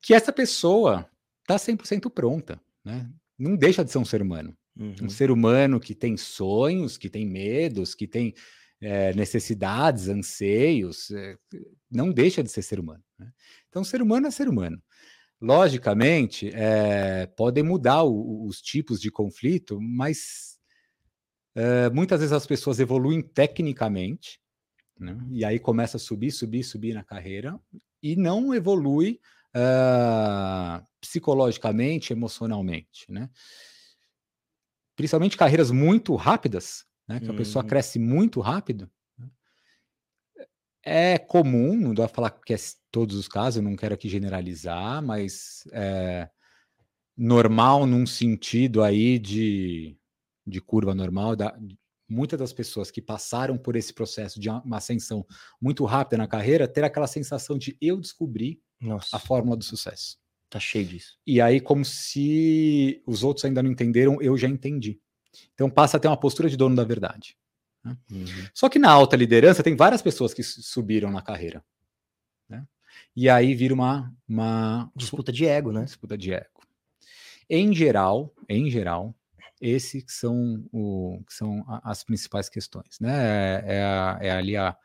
[0.00, 1.08] que essa pessoa
[1.46, 3.08] tá 100% pronta, né?
[3.38, 4.52] Não deixa de ser um ser humano.
[4.76, 4.96] Uhum.
[5.02, 8.34] Um ser humano que tem sonhos, que tem medos, que tem
[8.80, 11.38] é, necessidades, anseios, é,
[11.88, 13.02] não deixa de ser ser humano.
[13.16, 13.32] Né?
[13.68, 14.82] Então, ser humano é ser humano.
[15.42, 20.52] Logicamente, é, podem mudar o, os tipos de conflito, mas
[21.92, 24.40] muitas vezes as pessoas evoluem tecnicamente,
[24.98, 25.18] né?
[25.30, 27.60] e aí começa a subir, subir, subir na carreira,
[28.02, 29.20] e não evolui
[29.56, 33.30] uh, psicologicamente, emocionalmente, né?
[34.96, 37.20] Principalmente carreiras muito rápidas, né?
[37.20, 37.68] Que a pessoa uhum.
[37.68, 38.90] cresce muito rápido.
[40.84, 42.56] É comum, não dá para falar que é
[42.90, 46.28] todos os casos, eu não quero aqui generalizar, mas é
[47.16, 49.96] normal num sentido aí de,
[50.46, 51.56] de curva normal, da,
[52.08, 55.26] muitas das pessoas que passaram por esse processo de uma ascensão
[55.60, 59.16] muito rápida na carreira ter aquela sensação de eu descobri Nossa.
[59.16, 60.18] a fórmula do sucesso.
[60.50, 61.16] Tá cheio disso.
[61.26, 65.00] E aí, como se os outros ainda não entenderam, eu já entendi.
[65.54, 67.36] Então passa a ter uma postura de dono da verdade.
[67.84, 67.96] Né?
[68.10, 68.26] Uhum.
[68.54, 71.64] Só que na alta liderança tem várias pessoas que subiram na carreira.
[72.48, 72.66] Né?
[73.14, 75.84] E aí vira uma, uma disputa de ego, né?
[75.84, 76.60] Disputa de ego.
[77.48, 79.14] Em geral, em geral,
[79.60, 83.62] esses são, o, são as principais questões, né?
[83.66, 84.76] É, é, é, ali a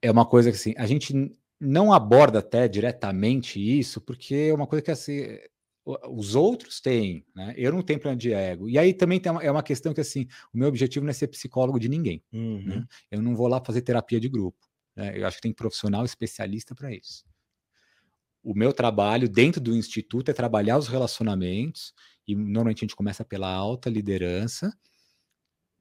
[0.00, 1.14] é uma coisa que assim, a gente
[1.60, 5.38] não aborda até diretamente isso, porque é uma coisa que assim,
[5.84, 7.54] os outros têm, né?
[7.56, 8.68] Eu não tenho plano de ego.
[8.68, 11.14] E aí também tem uma, é uma questão que assim, o meu objetivo não é
[11.14, 12.22] ser psicólogo de ninguém.
[12.30, 12.38] Né?
[12.38, 12.64] Uhum.
[12.64, 12.86] Né?
[13.10, 14.58] Eu não vou lá fazer terapia de grupo.
[14.94, 15.18] Né?
[15.18, 17.24] Eu acho que tem profissional especialista para isso.
[18.44, 21.92] O meu trabalho dentro do instituto é trabalhar os relacionamentos
[22.26, 24.76] e normalmente a gente começa pela alta liderança,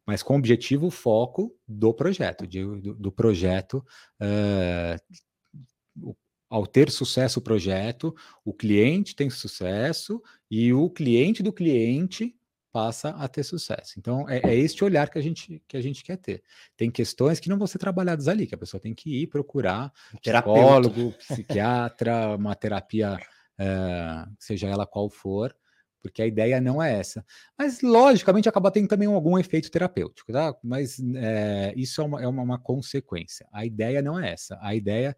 [0.06, 3.86] mas com o objetivo, o foco do projeto, de, do, do, projeto.
[4.20, 6.16] Uh,
[6.52, 12.36] ao ter sucesso o projeto, o cliente tem sucesso e o cliente do cliente
[12.74, 13.94] passa a ter sucesso.
[13.98, 16.44] Então, é, é, este olhar que a, gente, que a gente quer ter.
[16.76, 19.94] Tem questões que não vão ser trabalhadas ali, que a pessoa tem que ir procurar
[20.22, 25.56] psicólogo, psiquiatra, uma terapia, uh, seja ela qual for,
[26.02, 27.26] porque a ideia não é essa.
[27.58, 30.54] Mas, logicamente, acaba tendo também algum efeito terapêutico, tá?
[30.62, 33.48] Mas é, isso é, uma, é uma, uma, consequência.
[33.54, 34.58] A ideia não é essa.
[34.62, 35.16] A ideia é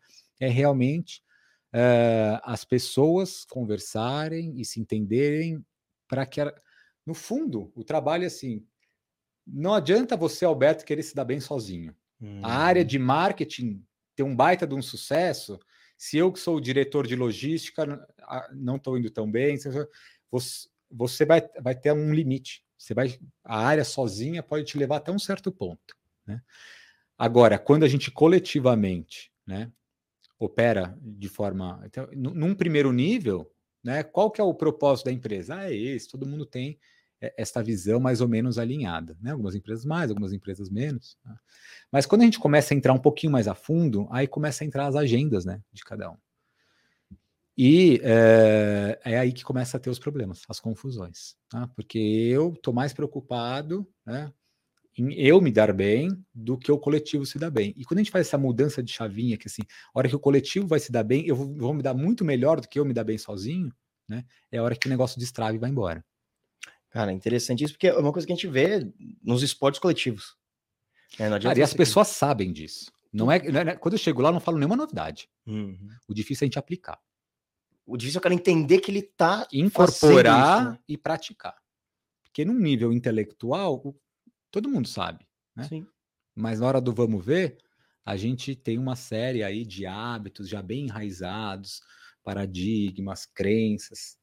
[0.48, 1.24] realmente
[1.74, 5.66] é, as pessoas conversarem e se entenderem
[6.08, 6.42] para que,
[7.06, 8.66] no fundo, o trabalho é assim.
[9.46, 11.96] Não adianta você, Alberto, querer se dar bem sozinho.
[12.22, 12.40] Hum.
[12.44, 12.88] A área uhum.
[12.88, 15.60] de marketing ter um baita de um sucesso.
[15.98, 17.86] Se eu que sou o diretor de logística
[18.54, 19.58] não estou indo tão bem,
[20.30, 22.64] você, você vai, vai ter um limite.
[22.78, 25.96] Você vai, a área sozinha pode te levar até um certo ponto.
[26.26, 26.42] Né?
[27.18, 29.72] Agora, quando a gente coletivamente né,
[30.44, 31.82] opera de forma.
[31.86, 33.52] Então, num primeiro nível,
[33.84, 35.56] né, qual que é o propósito da empresa?
[35.56, 36.80] Ah, é esse, todo mundo tem
[37.38, 39.18] esta visão mais ou menos alinhada.
[39.22, 39.32] Né?
[39.32, 41.18] Algumas empresas mais, algumas empresas menos.
[41.26, 41.36] Né?
[41.92, 44.68] Mas quando a gente começa a entrar um pouquinho mais a fundo, aí começa a
[44.68, 46.18] entrar as agendas né, de cada um.
[47.56, 51.68] E é, é, aí que começa a ter os problemas, as confusões, tá?
[51.76, 54.34] porque eu estou mais preocupado né,
[54.98, 57.74] em eu me dar bem do que o coletivo se dar bem.
[57.78, 59.62] E quando a gente faz essa mudança de chavinha, que assim,
[59.94, 62.24] a hora que o coletivo vai se dar bem, eu vou, vou me dar muito
[62.24, 63.74] melhor do que eu me dar bem sozinho,
[64.08, 64.24] né?
[64.52, 66.04] É a hora que o negócio destrave e vai embora.
[66.90, 68.88] Cara, interessante isso, porque é uma coisa que a gente vê
[69.24, 70.38] nos esportes coletivos.
[71.18, 72.92] É, Cara, e as pessoas sabem disso.
[73.12, 75.30] Não é, não é, quando eu chego lá, eu não falo nenhuma novidade.
[75.46, 75.90] Uhum.
[76.08, 77.00] O difícil é a gente aplicar.
[77.86, 80.80] O difícil é o cara entender que ele está incorporar isso, né?
[80.88, 81.56] e praticar.
[82.24, 83.96] Porque num nível intelectual,
[84.54, 85.26] todo mundo sabe,
[85.56, 85.64] né?
[85.64, 85.86] Sim.
[86.36, 87.58] Mas na hora do vamos ver,
[88.06, 91.82] a gente tem uma série aí de hábitos já bem enraizados,
[92.24, 94.18] paradigmas, crenças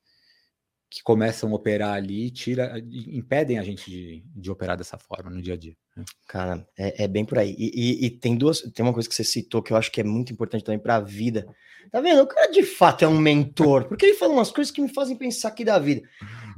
[0.89, 5.41] que começam a operar ali, tira, impedem a gente de, de operar dessa forma no
[5.41, 5.77] dia a dia.
[5.97, 6.05] Né?
[6.27, 7.55] Cara, é, é, bem por aí.
[7.57, 10.01] E, e, e, tem duas, tem uma coisa que você citou que eu acho que
[10.01, 11.47] é muito importante também para a vida.
[11.93, 12.23] Tá vendo?
[12.23, 15.17] O cara de fato é um mentor, porque ele fala umas coisas que me fazem
[15.17, 16.03] pensar aqui da vida.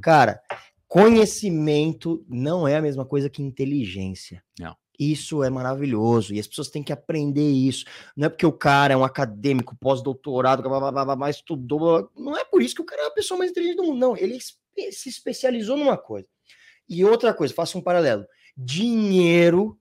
[0.01, 0.41] Cara,
[0.93, 4.43] conhecimento não é a mesma coisa que inteligência.
[4.59, 4.77] Não.
[4.99, 7.83] Isso é maravilhoso e as pessoas têm que aprender isso.
[8.15, 10.69] Não é porque o cara é um acadêmico, pós-doutorado,
[11.17, 12.11] mais estudou.
[12.15, 13.97] Não é por isso que o cara é a pessoa mais inteligente do mundo.
[13.97, 16.27] Não, ele se especializou numa coisa.
[16.87, 18.23] E outra coisa, faça um paralelo.
[18.55, 19.79] Dinheiro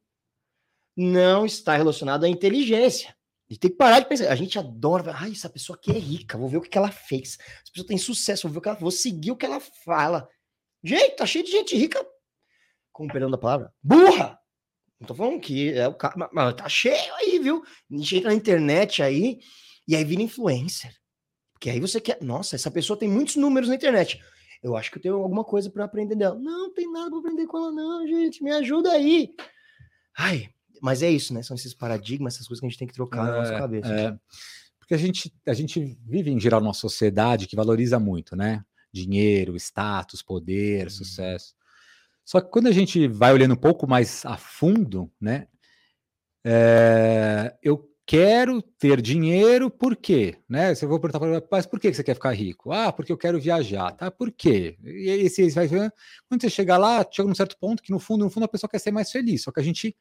[0.96, 3.14] não está relacionado à inteligência.
[3.50, 4.32] E tem que parar de pensar.
[4.32, 5.14] A gente adora.
[5.14, 7.36] Ai, essa pessoa aqui é rica, vou ver o que, ela fez.
[7.38, 8.78] Essa pessoa tem sucesso, vou ver o que ela.
[8.78, 10.26] Vou seguir o que ela fala.
[10.83, 12.05] Gente, tá cheio de gente rica.
[12.93, 14.39] Com perdão da palavra, burra!
[15.01, 16.30] Não tô falando que é o cara.
[16.33, 17.62] Mas tá cheio aí, viu?
[17.91, 19.41] A gente entra na internet aí
[19.87, 20.95] e aí vira influencer.
[21.53, 22.18] Porque aí você quer.
[22.22, 24.22] Nossa, essa pessoa tem muitos números na internet.
[24.62, 26.39] Eu acho que eu tenho alguma coisa para aprender dela.
[26.39, 28.45] Não, não tem nada para aprender com ela, não, gente.
[28.45, 29.35] Me ajuda aí.
[30.16, 30.49] Ai,
[30.80, 31.43] mas é isso, né?
[31.43, 33.59] São esses paradigmas, essas coisas que a gente tem que trocar é, na nossa é,
[33.59, 33.93] cabeça.
[33.93, 34.16] É.
[34.78, 38.64] Porque a gente, a gente vive, em geral, numa sociedade que valoriza muito, né?
[38.93, 40.90] Dinheiro, status, poder, hum.
[40.90, 41.55] sucesso.
[42.24, 45.49] Só que quando a gente vai olhando um pouco mais a fundo, né?
[46.45, 50.36] É, eu quero ter dinheiro, por quê?
[50.49, 50.72] Né?
[50.72, 52.72] Eu vou perguntar para mas por que você quer ficar rico?
[52.72, 54.11] Ah, porque eu quero viajar, tá?
[54.11, 54.76] Por quê?
[54.84, 58.24] E aí você vai quando você chega lá, chega num certo ponto que no fundo,
[58.24, 59.43] no fundo a pessoa quer ser mais feliz.
[59.43, 59.97] Só que a gente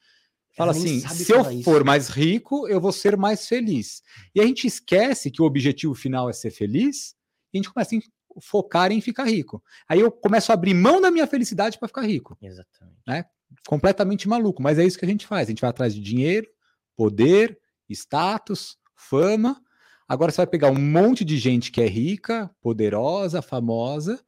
[0.55, 1.63] Fala assim: se eu isso.
[1.63, 4.03] for mais rico, eu vou ser mais feliz.
[4.35, 7.15] E a gente esquece que o objetivo final é ser feliz,
[7.53, 7.99] e a gente começa a
[8.39, 9.63] focar em ficar rico.
[9.87, 12.37] Aí eu começo a abrir mão da minha felicidade para ficar rico.
[12.41, 12.99] Exatamente.
[13.07, 13.25] Né?
[13.67, 15.47] Completamente maluco, mas é isso que a gente faz.
[15.47, 16.47] A gente vai atrás de dinheiro,
[16.95, 17.59] poder,
[17.89, 19.61] status, fama.
[20.07, 24.23] Agora você vai pegar um monte de gente que é rica, poderosa, famosa,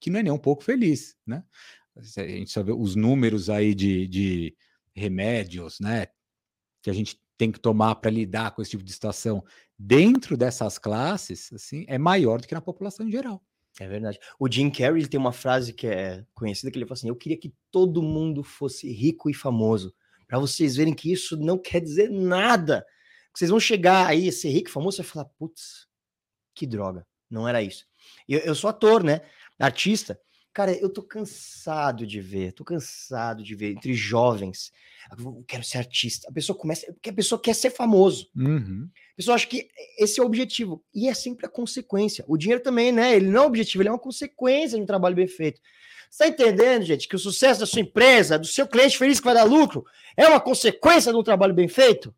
[0.00, 1.44] que não é nem um pouco feliz, né?
[1.96, 4.56] A gente só vê os números aí de, de
[4.94, 6.06] remédios, né,
[6.82, 9.42] que a gente tem que tomar para lidar com esse tipo de situação
[9.76, 13.42] dentro dessas classes, assim, é maior do que na população em geral.
[13.80, 14.20] É verdade.
[14.38, 17.36] O Jim Carrey tem uma frase que é conhecida que ele fala assim: "Eu queria
[17.36, 19.92] que todo mundo fosse rico e famoso,
[20.28, 22.86] para vocês verem que isso não quer dizer nada.
[23.34, 25.88] Vocês vão chegar aí ser rico e famoso e falar: "Putz,
[26.54, 27.86] que droga, não era isso".
[28.28, 29.22] Eu, eu sou ator, né?
[29.58, 30.20] Artista.
[30.52, 34.70] Cara, eu tô cansado de ver, tô cansado de ver entre jovens.
[35.18, 36.28] Eu quero ser artista.
[36.28, 38.28] A pessoa começa, porque a pessoa quer ser famoso.
[38.36, 38.86] Uhum.
[39.12, 40.84] A pessoa acha que esse é o objetivo.
[40.94, 42.22] E é sempre a consequência.
[42.28, 43.16] O dinheiro também, né?
[43.16, 45.58] Ele não é o objetivo, ele é uma consequência de um trabalho bem feito.
[46.10, 49.24] Você tá entendendo, gente, que o sucesso da sua empresa, do seu cliente feliz que
[49.24, 52.14] vai dar lucro, é uma consequência de um trabalho bem feito?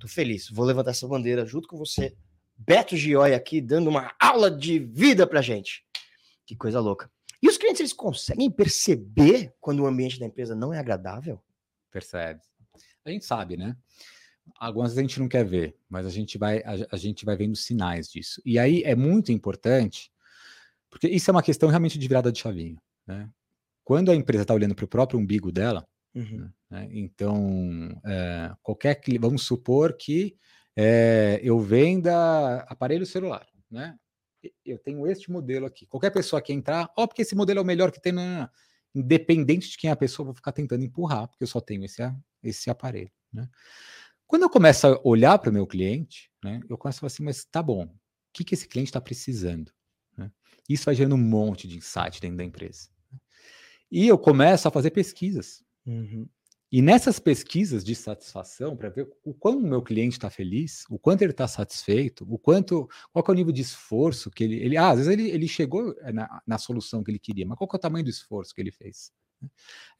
[0.00, 0.48] Tô feliz.
[0.48, 2.16] Vou levantar essa bandeira junto com você.
[2.56, 5.84] Beto Gioi aqui, dando uma aula de vida pra gente.
[6.46, 7.10] Que coisa louca.
[7.58, 11.42] Os clientes, eles conseguem perceber quando o ambiente da empresa não é agradável?
[11.90, 12.40] Percebe.
[13.04, 13.76] A gente sabe, né?
[14.60, 17.36] Algumas vezes a gente não quer ver, mas a gente vai, a, a gente vai
[17.36, 18.40] vendo sinais disso.
[18.46, 20.12] E aí é muito importante,
[20.88, 23.28] porque isso é uma questão realmente de virada de chavinho, né?
[23.82, 25.84] Quando a empresa está olhando para o próprio umbigo dela,
[26.14, 26.48] uhum.
[26.70, 26.88] né?
[26.92, 30.36] então é, qualquer vamos supor que
[30.76, 33.98] é, eu venda aparelho celular, né?
[34.64, 35.86] Eu tenho este modelo aqui.
[35.86, 38.50] Qualquer pessoa que entrar, ó, porque esse modelo é o melhor que tem na.
[38.94, 41.84] Independente de quem é a pessoa, eu vou ficar tentando empurrar, porque eu só tenho
[41.84, 42.02] esse,
[42.42, 43.10] esse aparelho.
[43.32, 43.48] Né?
[44.26, 47.22] Quando eu começo a olhar para o meu cliente, né, eu começo a falar assim,
[47.22, 47.90] mas tá bom, o
[48.32, 49.70] que, que esse cliente está precisando?
[50.16, 50.32] Né?
[50.68, 52.88] Isso vai gerando um monte de insight dentro da empresa.
[53.12, 53.18] Né?
[53.90, 55.62] E eu começo a fazer pesquisas.
[55.86, 56.28] Uhum.
[56.70, 60.98] E nessas pesquisas de satisfação, para ver o quanto o meu cliente está feliz, o
[60.98, 64.56] quanto ele está satisfeito, o quanto, qual é o nível de esforço que ele.
[64.56, 67.56] ele ah, às vezes ele, ele chegou eh, na, na solução que ele queria, mas
[67.56, 69.10] qual é o tamanho do esforço que ele fez?
[69.40, 69.48] Aí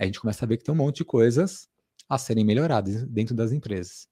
[0.00, 1.68] a gente começa a ver que tem um monte de coisas
[2.06, 4.06] a serem melhoradas dentro das empresas.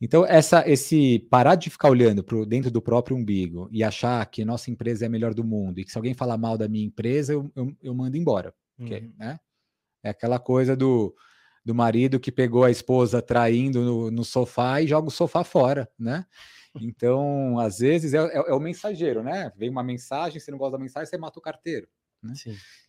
[0.00, 4.44] Então, essa, esse parar de ficar olhando para dentro do próprio umbigo e achar que
[4.44, 6.84] nossa empresa é a melhor do mundo e que se alguém falar mal da minha
[6.84, 8.52] empresa, eu, eu, eu mando embora.
[8.78, 9.12] Uhum.
[9.16, 9.38] né?
[10.02, 11.14] É aquela coisa do
[11.64, 15.88] do marido que pegou a esposa traindo no, no sofá e joga o sofá fora,
[15.98, 16.26] né?
[16.80, 19.52] Então, às vezes, é, é, é, o mensageiro, né?
[19.56, 21.86] Vem uma mensagem, você não gosta da mensagem, você mata o carteiro.
[22.22, 22.32] Né?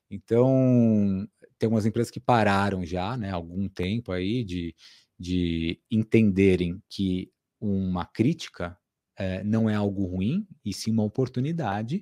[0.10, 4.76] Então, tem umas empresas que pararam já, né, algum tempo aí, de,
[5.20, 8.78] de entenderem que uma crítica
[9.18, 12.02] é, não é algo ruim, e sim uma oportunidade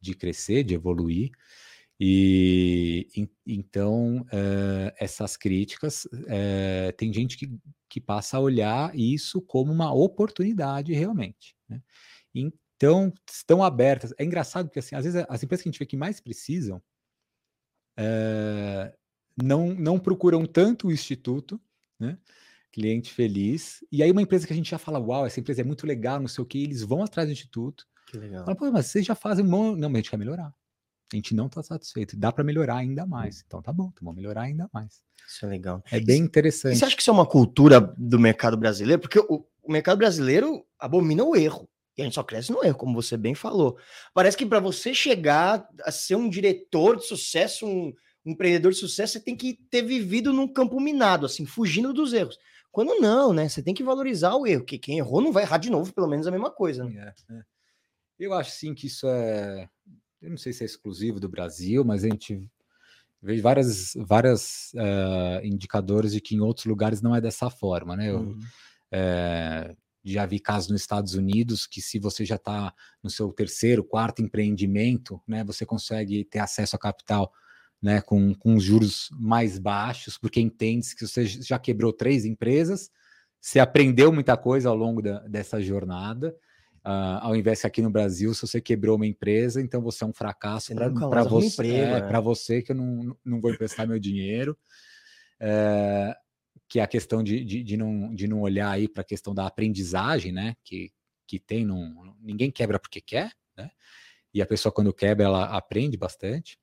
[0.00, 1.30] de crescer, de evoluir.
[2.04, 3.06] E
[3.46, 7.56] então uh, essas críticas uh, tem gente que,
[7.88, 11.54] que passa a olhar isso como uma oportunidade realmente.
[11.68, 11.80] Né?
[12.34, 14.12] Então estão abertas.
[14.18, 16.82] É engraçado porque assim, às vezes as empresas que a gente vê que mais precisam
[17.96, 18.92] uh,
[19.40, 21.60] não, não procuram tanto o instituto,
[22.00, 22.18] né?
[22.72, 23.78] cliente feliz.
[23.92, 26.18] E aí uma empresa que a gente já fala, uau, essa empresa é muito legal,
[26.18, 27.86] não sei o que, eles vão atrás do instituto.
[28.08, 28.44] Que legal.
[28.44, 30.52] Fala, mas vocês já fazem um Não, mas a gente quer melhorar.
[31.12, 32.16] A gente não está satisfeito.
[32.16, 33.42] Dá para melhorar ainda mais.
[33.46, 35.02] Então tá bom, então vamos melhorar ainda mais.
[35.28, 35.82] Isso é legal.
[35.90, 36.74] É bem interessante.
[36.74, 39.00] E você acha que isso é uma cultura do mercado brasileiro?
[39.00, 41.68] Porque o, o mercado brasileiro abomina o erro.
[41.96, 43.76] E a gente só cresce no erro, como você bem falou.
[44.14, 47.92] Parece que para você chegar a ser um diretor de sucesso, um,
[48.24, 52.12] um empreendedor de sucesso, você tem que ter vivido num campo minado, assim, fugindo dos
[52.12, 52.38] erros.
[52.70, 53.48] Quando não, né?
[53.48, 56.08] Você tem que valorizar o erro, que quem errou não vai errar de novo, pelo
[56.08, 56.84] menos a mesma coisa.
[56.84, 57.12] Né?
[57.28, 57.42] É, é.
[58.18, 59.68] Eu acho sim que isso é.
[60.22, 62.42] Eu não sei se é exclusivo do Brasil, mas a gente
[63.20, 68.10] vê várias, várias uh, indicadores de que em outros lugares não é dessa forma, né?
[68.10, 68.40] Eu, uhum.
[68.90, 73.84] é, já vi casos nos Estados Unidos que se você já está no seu terceiro,
[73.84, 77.32] quarto empreendimento, né, você consegue ter acesso a capital
[77.80, 82.90] né, com, com juros mais baixos, porque entende que você já quebrou três empresas,
[83.40, 86.34] você aprendeu muita coisa ao longo da, dessa jornada,
[86.84, 90.06] uh, ao invés que aqui no Brasil, se você quebrou uma empresa, então você é
[90.06, 92.20] um fracasso para você, é, né?
[92.20, 94.56] você que eu não, não vou emprestar meu dinheiro.
[95.40, 96.16] É,
[96.68, 99.34] que é a questão de, de, de, não, de não olhar aí para a questão
[99.34, 100.56] da aprendizagem, né?
[100.64, 100.90] Que,
[101.26, 103.70] que tem, num, ninguém quebra porque quer, né?
[104.32, 106.58] E a pessoa, quando quebra, ela aprende bastante.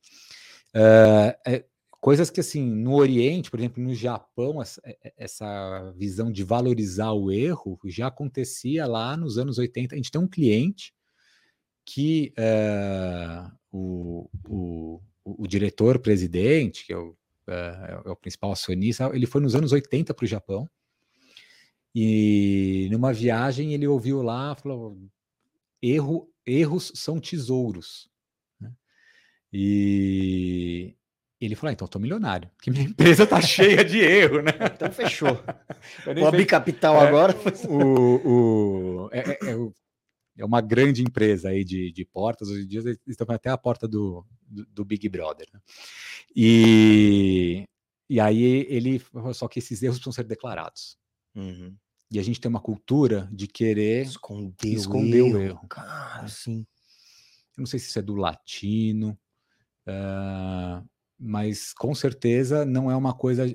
[0.76, 1.65] Uh, é,
[2.00, 6.43] coisas que, assim, no Oriente, por exemplo, no Japão, essa, é, é, essa visão de
[6.43, 9.95] valorizar o erro já acontecia lá nos anos 80.
[9.95, 10.93] A gente tem um cliente
[11.86, 17.16] que uh, o, o, o diretor-presidente, que é o
[17.50, 20.70] é, é, o principal acionista, ele foi nos anos 80 para o Japão.
[21.95, 25.00] E numa viagem ele ouviu lá, falou:
[25.82, 28.08] erro, erros são tesouros.
[28.62, 28.72] Né?
[29.52, 30.95] E
[31.46, 34.52] ele falou: ah, então estou milionário, porque minha empresa está cheia de erro, né?
[34.76, 35.38] Então fechou.
[36.16, 37.36] Vou abrir capital é, agora.
[37.68, 39.72] O, o, é, é, é,
[40.38, 42.50] é, uma grande empresa aí de, de portas.
[42.50, 45.48] Hoje em dia eles estão até a porta do, do, do Big Brother.
[45.54, 45.60] Né?
[46.36, 47.64] E,
[48.10, 49.02] e aí ele
[49.34, 50.98] só que esses erros precisam ser declarados.
[51.36, 51.76] Uhum.
[52.12, 55.68] E a gente tem uma cultura de querer esconder, esconder o, erro, o erro.
[55.68, 56.66] Cara, sim.
[57.56, 59.18] Eu não sei se isso é do latino,
[59.88, 60.84] uh,
[61.20, 63.45] mas com certeza não é uma coisa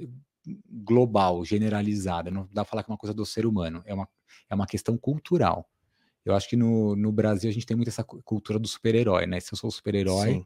[0.69, 2.31] global, generalizada.
[2.31, 3.83] Não dá para falar que é uma coisa do ser humano.
[3.87, 4.09] É uma,
[4.51, 5.69] é uma questão cultural.
[6.25, 9.41] Eu acho que no, no Brasil a gente tem muito essa cultura do super-herói, né?
[9.41, 10.45] Se eu sou super-herói,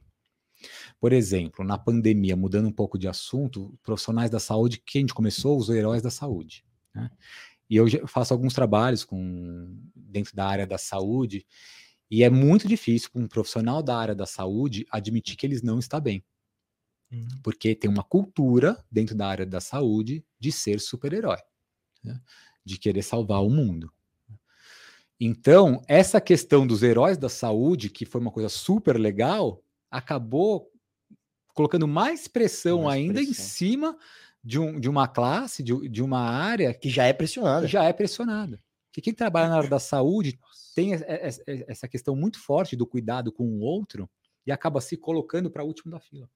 [1.01, 5.15] por exemplo, na pandemia, mudando um pouco de assunto, profissionais da saúde, que a gente
[5.15, 6.65] começou, os heróis da saúde.
[6.93, 7.11] Né?
[7.71, 11.47] E eu faço alguns trabalhos com dentro da área da saúde,
[12.11, 15.79] e é muito difícil para um profissional da área da saúde admitir que eles não
[15.79, 16.25] está bem.
[17.11, 17.27] Uhum.
[17.43, 21.39] Porque tem uma cultura dentro da área da saúde de ser super-herói,
[22.05, 22.21] né?
[22.65, 23.93] de querer salvar o mundo.
[25.21, 30.71] Então, essa questão dos heróis da saúde, que foi uma coisa super legal, acabou
[31.53, 33.31] colocando mais pressão mais ainda pressão.
[33.31, 33.99] em cima
[34.45, 37.67] de, um, de uma classe, de, de uma área que já é pressionada.
[37.67, 38.61] já é pressionada.
[38.93, 40.39] Que quem trabalha na área da saúde
[40.75, 40.93] tem
[41.67, 44.09] essa questão muito forte do cuidado com o outro
[44.47, 46.31] e acaba se colocando para o último da fila.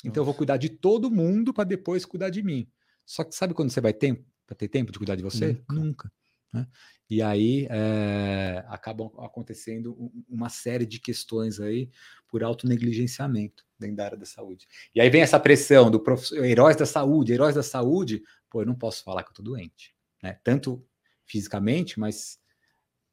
[0.00, 0.20] Então Nossa.
[0.20, 2.68] eu vou cuidar de todo mundo para depois cuidar de mim.
[3.04, 5.52] Só que sabe quando você vai ter para ter tempo de cuidar de você?
[5.68, 5.74] Nunca.
[5.74, 6.12] Nunca.
[6.52, 6.66] Né?
[7.10, 11.90] E aí é, acabam acontecendo uma série de questões aí
[12.26, 14.66] por autonegligenciamento dentro da área da saúde.
[14.94, 16.34] E aí vem essa pressão do prof...
[16.34, 19.94] heróis da saúde, heróis da saúde, pô, eu não posso falar que eu tô doente,
[20.22, 20.38] né?
[20.42, 20.84] Tanto
[21.24, 22.38] fisicamente, mas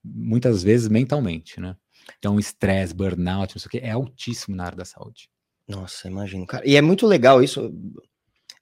[0.04, 1.76] muitas vezes mentalmente, né?
[2.20, 5.30] Então, estresse, burnout, não sei o que, é altíssimo na área da saúde.
[5.68, 6.68] Nossa, imagino, cara.
[6.68, 7.74] E é muito legal isso.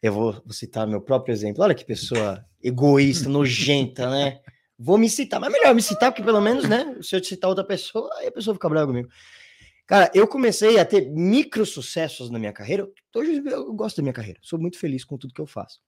[0.02, 1.64] Eu vou, vou citar meu próprio exemplo.
[1.64, 4.40] Olha que pessoa egoísta, nojenta, né?
[4.78, 6.98] Vou me citar, mas melhor me citar, porque pelo menos, né?
[7.02, 9.10] Se eu te citar outra pessoa, aí a pessoa fica brava comigo.
[9.86, 12.88] Cara, eu comecei a ter micro sucessos na minha carreira.
[13.16, 15.80] Hoje eu gosto da minha carreira, sou muito feliz com tudo que eu faço.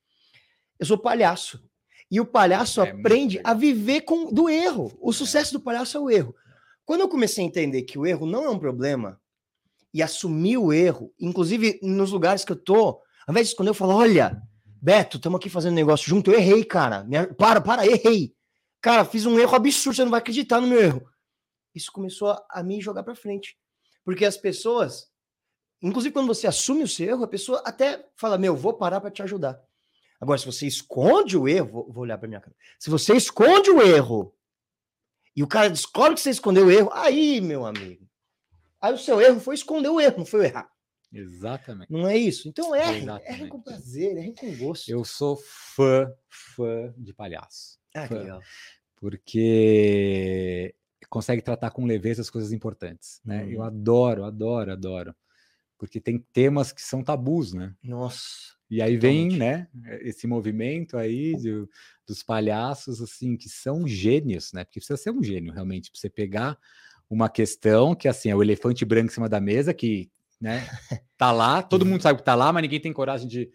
[0.78, 1.64] Eu sou palhaço.
[2.12, 4.96] E o palhaço é aprende a viver com do erro.
[5.02, 6.36] O sucesso do palhaço é o erro.
[6.86, 9.20] Quando eu comecei a entender que o erro não é um problema
[9.96, 13.74] e assumir o erro, inclusive nos lugares que eu tô, ao invés de esconder, eu
[13.74, 17.08] falo: olha, Beto, estamos aqui fazendo negócio junto, eu errei, cara.
[17.38, 18.36] Para, para, errei.
[18.82, 21.10] Cara, fiz um erro absurdo, você não vai acreditar no meu erro.
[21.74, 23.58] Isso começou a, a me jogar para frente.
[24.04, 25.08] Porque as pessoas,
[25.82, 29.10] inclusive quando você assume o seu erro, a pessoa até fala: Meu, vou parar para
[29.10, 29.58] te ajudar.
[30.20, 32.54] Agora, se você esconde o erro, vou, vou olhar para minha cara.
[32.78, 34.36] Se você esconde o erro
[35.34, 38.05] e o cara descobre que você escondeu o erro, aí, meu amigo.
[38.86, 40.70] Aí o seu erro foi esconder o erro, não foi errar.
[41.12, 41.92] Exatamente.
[41.92, 42.48] Não é isso?
[42.48, 44.90] Então erre, erre com prazer, erre com gosto.
[44.90, 45.38] Eu sou
[45.76, 47.80] fã, fã de palhaço.
[47.96, 48.42] Ah, que legal.
[48.96, 50.76] Porque
[51.10, 53.44] consegue tratar com leveza as coisas importantes, né?
[53.44, 53.50] Uhum.
[53.50, 55.16] Eu adoro, adoro, adoro
[55.78, 57.74] porque tem temas que são tabus, né?
[57.84, 58.56] Nossa.
[58.70, 59.68] E aí vem, né,
[60.02, 61.68] esse movimento aí de,
[62.08, 64.64] dos palhaços, assim, que são gênios, né?
[64.64, 66.58] Porque precisa ser um gênio, realmente, para você pegar
[67.10, 70.68] uma questão que, assim, é o elefante branco em cima da mesa, que, né,
[71.18, 73.50] tá lá, todo mundo sabe que tá lá, mas ninguém tem coragem de,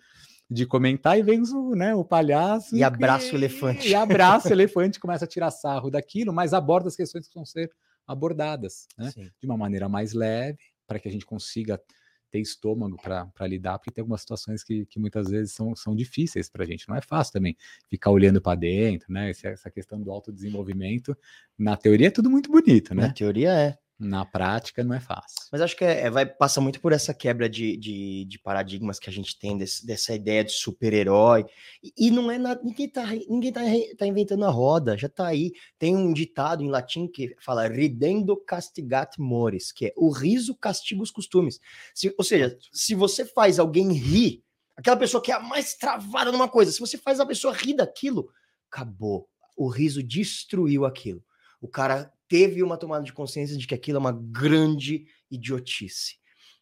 [0.51, 2.77] de comentar, e vem o, né, o palhaço...
[2.77, 3.89] E abraça o elefante.
[3.89, 7.45] E abraça o elefante, começa a tirar sarro daquilo, mas aborda as questões que vão
[7.45, 7.71] ser
[8.07, 9.13] abordadas, né?
[9.39, 11.81] De uma maneira mais leve, para que a gente consiga
[12.31, 16.49] ter estômago para lidar, porque tem algumas situações que, que muitas vezes são, são difíceis
[16.49, 16.89] para a gente.
[16.89, 17.57] Não é fácil também
[17.89, 19.31] ficar olhando para dentro, né?
[19.31, 21.17] Essa, essa questão do autodesenvolvimento.
[21.59, 23.09] Na teoria é tudo muito bonito, né?
[23.09, 23.79] Na teoria é.
[24.03, 25.39] Na prática não é fácil.
[25.53, 28.99] Mas acho que é, é, vai passa muito por essa quebra de, de, de paradigmas
[28.99, 31.45] que a gente tem desse, dessa ideia de super-herói.
[31.83, 32.59] E, e, não é nada.
[32.65, 33.61] Ninguém tá, ninguém tá,
[33.99, 35.53] tá inventando a roda, já tá aí.
[35.79, 41.03] Tem um ditado em latim que fala ridendo castigat mores, que é o riso castiga
[41.03, 41.61] os costumes.
[41.95, 44.43] Se, ou seja, se você faz alguém rir,
[44.75, 47.75] aquela pessoa que é a mais travada numa coisa, se você faz a pessoa rir
[47.75, 48.31] daquilo,
[48.71, 49.29] acabou.
[49.55, 51.23] O riso destruiu aquilo.
[51.61, 56.17] O cara teve uma tomada de consciência de que aquilo é uma grande idiotice,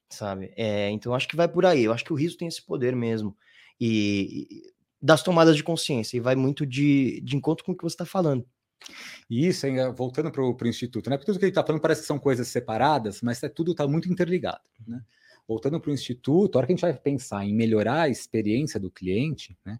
[0.08, 0.50] sabe?
[0.56, 1.84] É, então acho que vai por aí.
[1.84, 3.36] Eu acho que o riso tem esse poder mesmo.
[3.78, 7.84] E, e das tomadas de consciência, e vai muito de, de encontro com o que
[7.84, 8.46] você está falando.
[9.28, 11.18] isso, hein, voltando para o Instituto, né?
[11.18, 13.86] Porque tudo que ele está falando parece que são coisas separadas, mas é, tudo está
[13.86, 14.64] muito interligado.
[14.86, 15.02] Né?
[15.46, 18.80] Voltando para o Instituto, a hora que a gente vai pensar em melhorar a experiência
[18.80, 19.78] do cliente, né?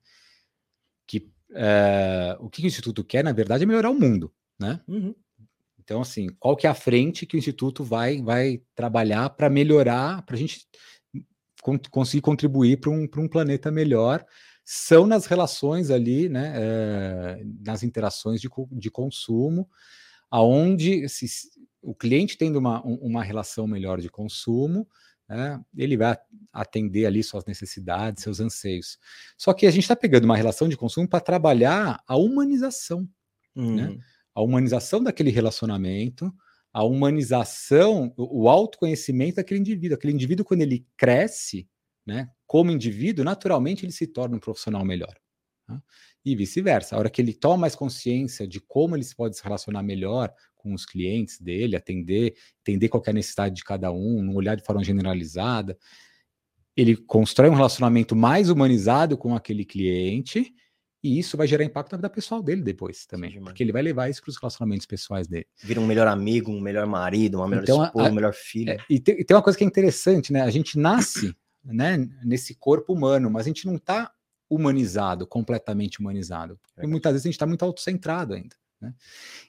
[1.06, 4.30] Que é, o que o Instituto quer, na verdade, é melhorar o mundo,
[4.60, 4.82] né?
[4.86, 5.14] Uhum.
[5.88, 10.20] Então, assim, qual que é a frente que o Instituto vai, vai trabalhar para melhorar,
[10.20, 10.68] para a gente
[11.90, 14.22] conseguir contribuir para um, um planeta melhor,
[14.62, 19.66] são nas relações ali, né, é, nas interações de, de consumo,
[20.30, 21.26] aonde se,
[21.80, 24.86] o cliente tendo uma, uma relação melhor de consumo,
[25.26, 26.18] né, ele vai
[26.52, 28.98] atender ali suas necessidades, seus anseios.
[29.38, 33.08] Só que a gente está pegando uma relação de consumo para trabalhar a humanização,
[33.74, 33.98] né?
[34.38, 36.32] A humanização daquele relacionamento,
[36.72, 39.96] a humanização, o autoconhecimento daquele indivíduo.
[39.96, 41.68] Aquele indivíduo, quando ele cresce,
[42.06, 45.16] né, como indivíduo, naturalmente ele se torna um profissional melhor.
[45.68, 45.80] Né?
[46.24, 46.94] E vice-versa.
[46.94, 50.72] A hora que ele toma mais consciência de como ele pode se relacionar melhor com
[50.72, 54.62] os clientes dele, atender, entender qual é a necessidade de cada um, não olhar de
[54.62, 55.76] forma generalizada,
[56.76, 60.54] ele constrói um relacionamento mais humanizado com aquele cliente
[61.02, 63.30] e isso vai gerar impacto na vida pessoal dele depois também.
[63.32, 65.46] Sim, porque ele vai levar isso para os relacionamentos pessoais dele.
[65.62, 68.70] Vira um melhor amigo, um melhor marido, uma melhor então, esposa, a, um melhor filho.
[68.70, 70.42] É, e, tem, e, tem, uma coisa que é interessante, né?
[70.42, 71.34] A gente nasce
[71.64, 74.10] né, nesse corpo humano, mas a gente não está
[74.50, 76.58] humanizado, completamente humanizado.
[76.76, 76.86] É.
[76.86, 78.56] muitas vezes a gente está muito autocentrado ainda.
[78.80, 78.94] Né?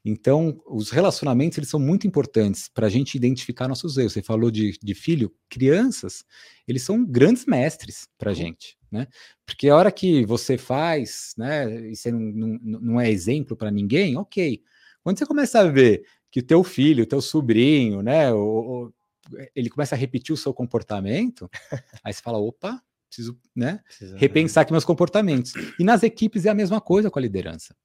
[0.03, 4.13] Então, os relacionamentos eles são muito importantes para a gente identificar nossos erros.
[4.13, 6.23] Você falou de, de filho, crianças,
[6.67, 8.37] eles são grandes mestres para a uhum.
[8.37, 8.77] gente.
[8.91, 9.07] Né?
[9.45, 13.69] Porque a hora que você faz, né, e você não, não, não é exemplo para
[13.69, 14.61] ninguém, ok.
[15.03, 18.93] Quando você começa a ver que o teu filho, o teu sobrinho, né, o, o,
[19.55, 21.49] ele começa a repetir o seu comportamento,
[22.03, 25.53] aí você fala, opa, preciso, né, Precisa repensar aqui meus comportamentos.
[25.77, 27.75] E nas equipes é a mesma coisa com a liderança.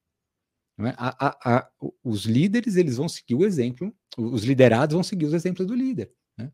[0.79, 0.95] É?
[0.97, 1.68] A, a, a,
[2.03, 6.11] os líderes eles vão seguir o exemplo, os liderados vão seguir os exemplos do líder.
[6.37, 6.51] Né?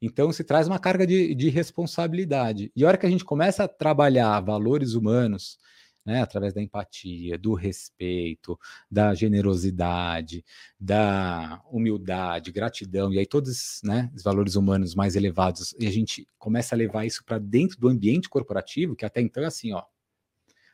[0.00, 2.70] Então se traz uma carga de, de, responsabilidade.
[2.76, 5.58] E a hora que a gente começa a trabalhar valores humanos,
[6.04, 8.58] né, através da empatia, do respeito,
[8.90, 10.44] da generosidade,
[10.78, 16.28] da humildade, gratidão, e aí todos né, os valores humanos mais elevados, e a gente
[16.38, 19.84] começa a levar isso para dentro do ambiente corporativo, que até então é assim, ó,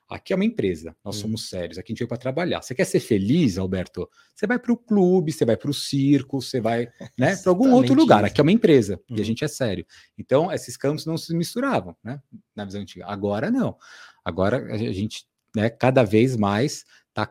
[0.09, 1.23] Aqui é uma empresa, nós uhum.
[1.23, 2.63] somos sérios, aqui a gente veio para trabalhar.
[2.63, 4.09] Você quer ser feliz, Alberto?
[4.35, 6.89] Você vai para o clube, você vai para o circo, você vai
[7.19, 8.25] né, para algum outro lugar.
[8.25, 9.01] Aqui é uma empresa uhum.
[9.11, 9.25] e a uhum.
[9.25, 9.85] gente é sério.
[10.17, 12.23] Então, esses campos não se misturavam, né?
[12.57, 13.05] Na visão antiga.
[13.07, 13.77] Agora não.
[14.25, 17.31] Agora a gente, né, cada vez mais está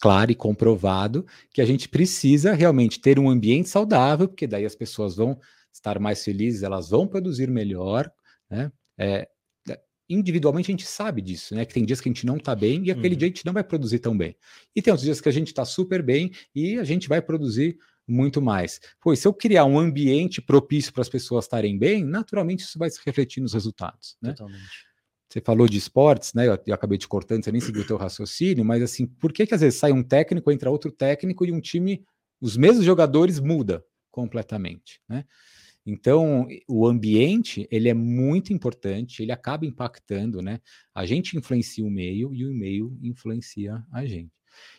[0.00, 4.74] claro e comprovado que a gente precisa realmente ter um ambiente saudável, porque daí as
[4.74, 5.38] pessoas vão
[5.72, 8.10] estar mais felizes, elas vão produzir melhor,
[8.50, 8.72] né?
[8.98, 9.28] É,
[10.08, 11.64] individualmente a gente sabe disso, né?
[11.64, 13.18] Que tem dias que a gente não tá bem e aquele uhum.
[13.18, 14.34] dia a gente não vai produzir tão bem.
[14.74, 17.78] E tem outros dias que a gente tá super bem e a gente vai produzir
[18.06, 18.80] muito mais.
[19.00, 22.88] Pois se eu criar um ambiente propício para as pessoas estarem bem, naturalmente isso vai
[22.88, 24.30] se refletir nos resultados, né?
[24.30, 24.88] Totalmente.
[25.28, 26.48] Você falou de esportes, né?
[26.48, 29.46] Eu, eu acabei te cortando, você nem seguiu o teu raciocínio, mas assim, por que
[29.46, 32.02] que às vezes sai um técnico, entra outro técnico e um time,
[32.40, 35.26] os mesmos jogadores muda completamente, né?
[35.90, 40.60] Então, o ambiente, ele é muito importante, ele acaba impactando, né?
[40.94, 44.30] A gente influencia o meio e o meio influencia a gente.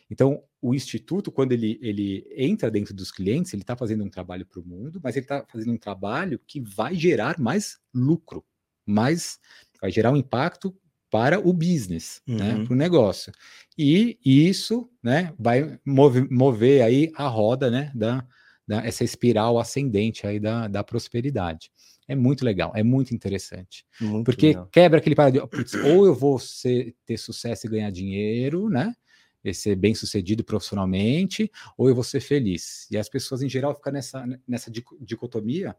[0.08, 4.46] Então, o instituto, quando ele, ele entra dentro dos clientes, ele está fazendo um trabalho
[4.46, 8.44] para o mundo, mas ele está fazendo um trabalho que vai gerar mais lucro,
[8.86, 9.40] mais
[9.82, 10.72] vai gerar um impacto
[11.10, 12.58] para o business, né, uhum.
[12.58, 13.32] né, para o negócio.
[13.76, 18.24] E isso né, vai mover, mover aí a roda né, da,
[18.70, 21.72] da, essa espiral ascendente aí da, da prosperidade.
[22.06, 23.84] É muito legal, é muito interessante.
[24.00, 24.68] Muito porque legal.
[24.70, 25.48] quebra aquele paradigma,
[25.84, 28.94] ou eu vou ser, ter sucesso e ganhar dinheiro, né?
[29.42, 32.86] E ser bem sucedido profissionalmente, ou eu vou ser feliz.
[32.92, 35.74] E as pessoas, em geral, ficam nessa, nessa dicotomia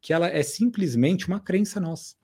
[0.00, 2.16] que ela é simplesmente uma crença nossa.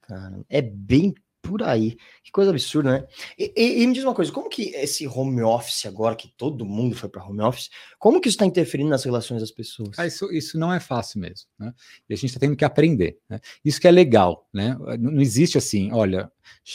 [0.00, 1.96] Cara, é bem por aí.
[2.22, 3.06] Que coisa absurda, né?
[3.38, 6.64] E, e, e, me diz uma coisa, como que esse home office agora, que todo
[6.64, 7.68] mundo foi para home office,
[7.98, 9.90] como que isso está interferindo nas relações das pessoas?
[9.98, 11.72] Ah, isso, isso não é fácil mesmo, né?
[12.08, 13.18] E a gente está tendo que aprender.
[13.28, 13.38] Né?
[13.64, 14.76] Isso que é legal, né?
[14.98, 16.32] Não, existe assim, olha,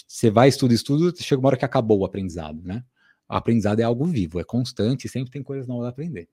[0.07, 2.83] você vai, estuda, estuda, chega uma hora que acabou o aprendizado, né?
[3.27, 6.29] O aprendizado é algo vivo, é constante, sempre tem coisas novas a aprender.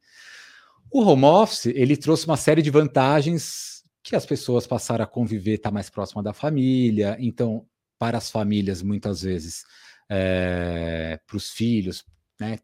[0.91, 5.55] O home office, ele trouxe uma série de vantagens que as pessoas passaram a conviver,
[5.55, 7.67] estar tá mais próxima da família, então
[7.99, 9.65] para as famílias, muitas vezes,
[10.09, 12.05] é, para os filhos,
[12.41, 12.59] né,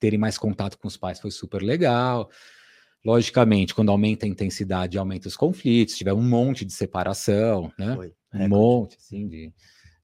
[0.00, 2.30] terem mais contato com os pais foi super legal.
[3.04, 7.94] Logicamente, quando aumenta a intensidade, aumenta os conflitos, tiver um monte de separação, né?
[7.94, 8.14] Foi.
[8.32, 9.52] Um é, monte, assim, de,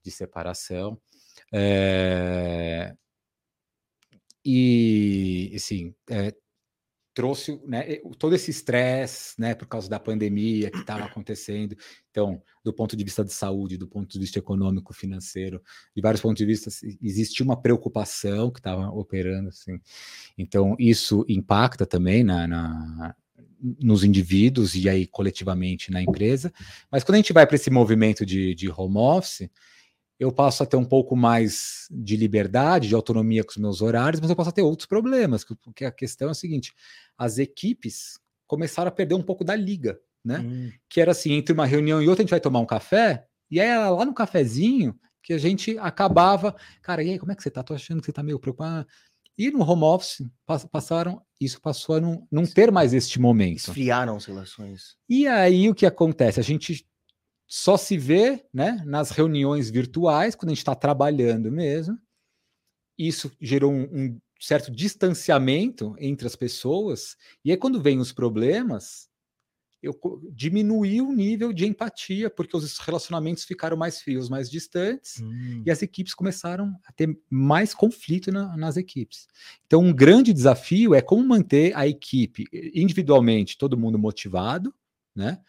[0.03, 1.01] de separação.
[1.53, 2.95] É...
[4.45, 6.35] E, assim, é,
[7.21, 11.77] trouxe né, todo esse estresse, né, por causa da pandemia que estava acontecendo.
[12.11, 15.61] Então, do ponto de vista de saúde, do ponto de vista econômico, financeiro,
[15.95, 16.71] de vários pontos de vista,
[17.03, 19.79] existia uma preocupação que estava operando, assim.
[20.39, 23.15] Então, isso impacta também na, na
[23.79, 26.51] nos indivíduos e aí coletivamente na empresa.
[26.91, 29.51] Mas quando a gente vai para esse movimento de, de home office,
[30.21, 34.21] eu passo a ter um pouco mais de liberdade, de autonomia com os meus horários,
[34.21, 36.75] mas eu posso ter outros problemas, porque a questão é a seguinte:
[37.17, 40.41] as equipes começaram a perder um pouco da liga, né?
[40.41, 40.71] Hum.
[40.91, 43.59] Que era assim, entre uma reunião e outra a gente vai tomar um café, e
[43.59, 47.43] aí era lá no cafezinho que a gente acabava, cara, e aí, como é que
[47.43, 47.63] você tá?
[47.63, 48.87] Tô achando que você tá meio preocupado.
[49.39, 50.23] E no home office
[50.71, 53.57] passaram, isso passou a não, não ter mais este momento.
[53.57, 54.97] Esfriaram as relações.
[55.09, 56.39] E aí o que acontece?
[56.39, 56.87] A gente
[57.53, 61.99] só se vê né, nas reuniões virtuais, quando a gente está trabalhando mesmo.
[62.97, 67.17] Isso gerou um, um, certo distanciamento entre as pessoas.
[67.45, 69.09] E aí, quando vem os problemas,
[69.83, 69.99] eu
[70.33, 75.65] diminuí o nível de empatia, porque os relacionamentos ficaram mais frios, mais distantes, hum.
[75.67, 79.27] e as equipes começaram a ter mais conflito na, nas equipes.
[79.67, 84.73] Então, um grande desafio é como manter a equipe individualmente, todo mundo motivado,
[85.17, 85.43] né?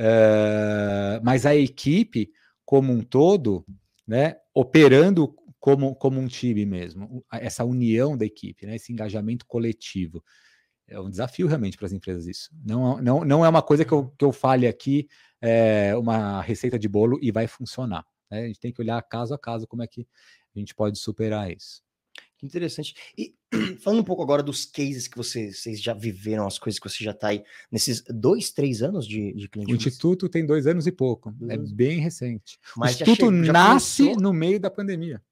[0.00, 2.32] Uh, mas a equipe
[2.64, 3.66] como um todo,
[4.06, 10.24] né, operando como, como um time mesmo, essa união da equipe, né, esse engajamento coletivo.
[10.88, 12.48] É um desafio realmente para as empresas isso.
[12.64, 15.06] Não, não, não é uma coisa que eu, que eu fale aqui,
[15.40, 18.06] é, uma receita de bolo e vai funcionar.
[18.30, 18.44] Né?
[18.44, 20.06] A gente tem que olhar caso a caso como é que
[20.56, 21.82] a gente pode superar isso.
[22.40, 22.94] Que interessante.
[23.18, 23.34] E
[23.84, 27.04] falando um pouco agora dos cases que vocês, vocês já viveram, as coisas que você
[27.04, 29.70] já está aí nesses dois, três anos de, de cliente.
[29.70, 31.32] O Instituto tem dois anos e pouco.
[31.32, 31.70] Dois é anos.
[31.70, 32.58] bem recente.
[32.74, 34.22] Mas o Instituto chegou, nasce começou...
[34.22, 35.22] no meio da pandemia.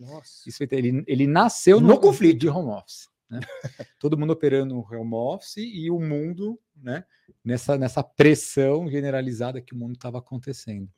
[0.00, 0.48] Nossa.
[0.48, 3.10] Isso, ele, ele nasceu no, no conflito de home office.
[3.28, 3.40] Né?
[4.00, 7.04] Todo mundo operando no home office e o mundo né,
[7.44, 10.88] nessa, nessa pressão generalizada que o mundo estava acontecendo.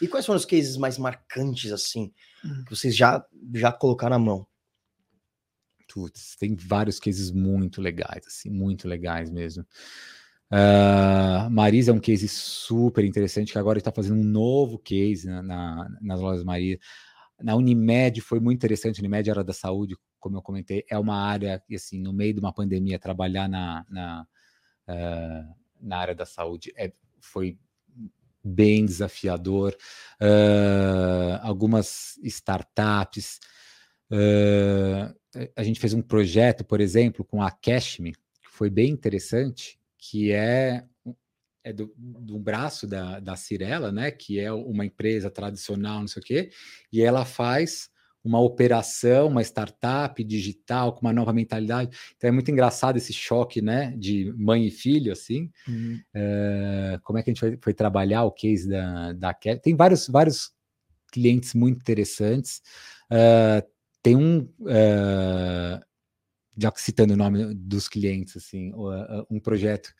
[0.00, 2.12] E quais foram os cases mais marcantes, assim,
[2.44, 2.62] hum.
[2.64, 4.46] que vocês já, já colocaram na mão?
[5.94, 9.64] Putz, tem vários cases muito legais, assim, muito legais mesmo.
[10.50, 15.40] Uh, Marisa é um case super interessante, que agora está fazendo um novo case na,
[15.40, 16.80] na, nas lojas Maria.
[17.40, 21.62] Na Unimed foi muito interessante, Unimed era da saúde, como eu comentei, é uma área
[21.72, 24.26] assim, no meio de uma pandemia, trabalhar na, na,
[24.88, 27.56] uh, na área da saúde é, foi
[28.42, 29.76] bem desafiador.
[30.20, 33.38] Uh, algumas startups
[34.10, 35.14] Uh,
[35.56, 40.32] a gente fez um projeto, por exemplo, com a Cashme, que foi bem interessante, que
[40.32, 40.84] é,
[41.62, 44.10] é do, do braço da, da Cirela, né?
[44.10, 46.50] Que é uma empresa tradicional, não sei o quê,
[46.92, 47.90] e ela faz
[48.24, 51.94] uma operação, uma startup digital com uma nova mentalidade.
[52.16, 55.50] Então é muito engraçado esse choque, né, de mãe e filho, assim.
[55.68, 56.00] Uhum.
[56.16, 60.08] Uh, como é que a gente foi, foi, trabalhar o case da, da Tem vários,
[60.08, 60.52] vários
[61.12, 62.62] clientes muito interessantes.
[63.10, 63.73] Uh,
[64.04, 65.80] tem um, uh,
[66.58, 69.94] já citando o nome dos clientes, assim, uh, um projeto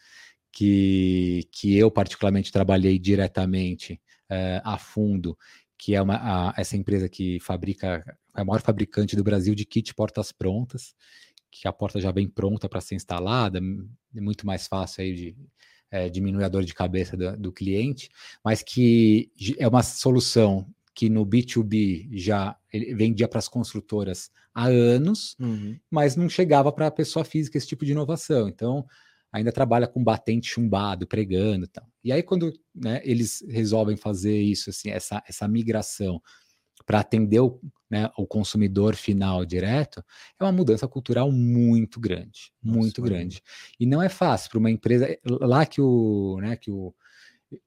[0.53, 3.95] que, que eu particularmente trabalhei diretamente
[4.31, 5.39] uh, a fundo,
[5.79, 6.17] que é uma,
[6.51, 8.05] a, essa empresa que fabrica,
[8.37, 10.95] é a maior fabricante do Brasil de kit portas prontas,
[11.51, 15.37] que a porta já vem pronta para ser instalada, é muito mais fácil aí de
[15.91, 18.11] é, diminuir a dor de cabeça do, do cliente,
[18.45, 22.57] mas que é uma solução que no B2B já
[22.97, 25.77] vendia para as construtoras há anos, uhum.
[25.91, 28.49] mas não chegava para a pessoa física esse tipo de inovação.
[28.49, 28.87] Então,
[29.33, 31.87] ainda trabalha com batente chumbado, pregando e tal.
[32.05, 36.23] E aí, quando né, eles resolvem fazer isso, assim, essa, essa migração
[36.87, 40.05] para atender o, né, o consumidor final direto,
[40.39, 43.43] é uma mudança cultural muito grande, Nossa, muito grande.
[43.81, 45.19] E não é fácil para uma empresa.
[45.25, 46.95] Lá que o, né, que o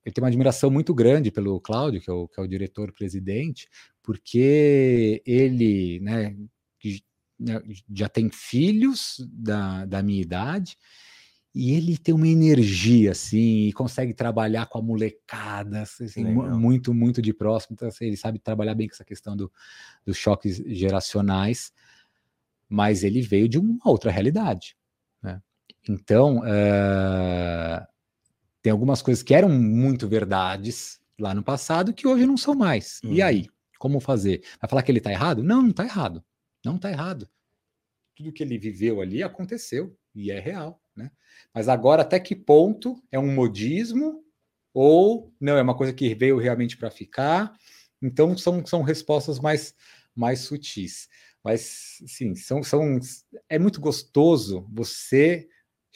[0.05, 3.67] eu tenho uma admiração muito grande pelo Cláudio, que é o, que é o diretor-presidente,
[4.03, 6.35] porque ele né,
[7.39, 7.61] né,
[7.93, 10.77] já tem filhos da, da minha idade,
[11.53, 17.19] e ele tem uma energia assim e consegue trabalhar com a molecada assim, muito muito
[17.19, 19.51] de próximo então, assim, ele sabe trabalhar bem com essa questão do,
[20.05, 21.71] dos choques geracionais
[22.69, 24.77] mas ele veio de uma outra realidade
[25.23, 25.41] né?
[25.89, 27.87] então uh,
[28.67, 32.99] tem algumas coisas que eram muito verdades lá no passado que hoje não são mais
[33.03, 33.47] e aí uhum.
[33.79, 36.23] como fazer vai falar que ele está errado não não está errado
[36.65, 37.29] não está errado
[38.15, 41.11] tudo que ele viveu ali aconteceu e é real né?
[41.53, 44.23] Mas agora, até que ponto é um modismo
[44.73, 47.53] ou não é uma coisa que veio realmente para ficar?
[48.01, 49.75] Então, são, são respostas mais,
[50.15, 51.07] mais sutis.
[51.43, 52.99] Mas, sim, são, são,
[53.47, 55.47] é muito gostoso você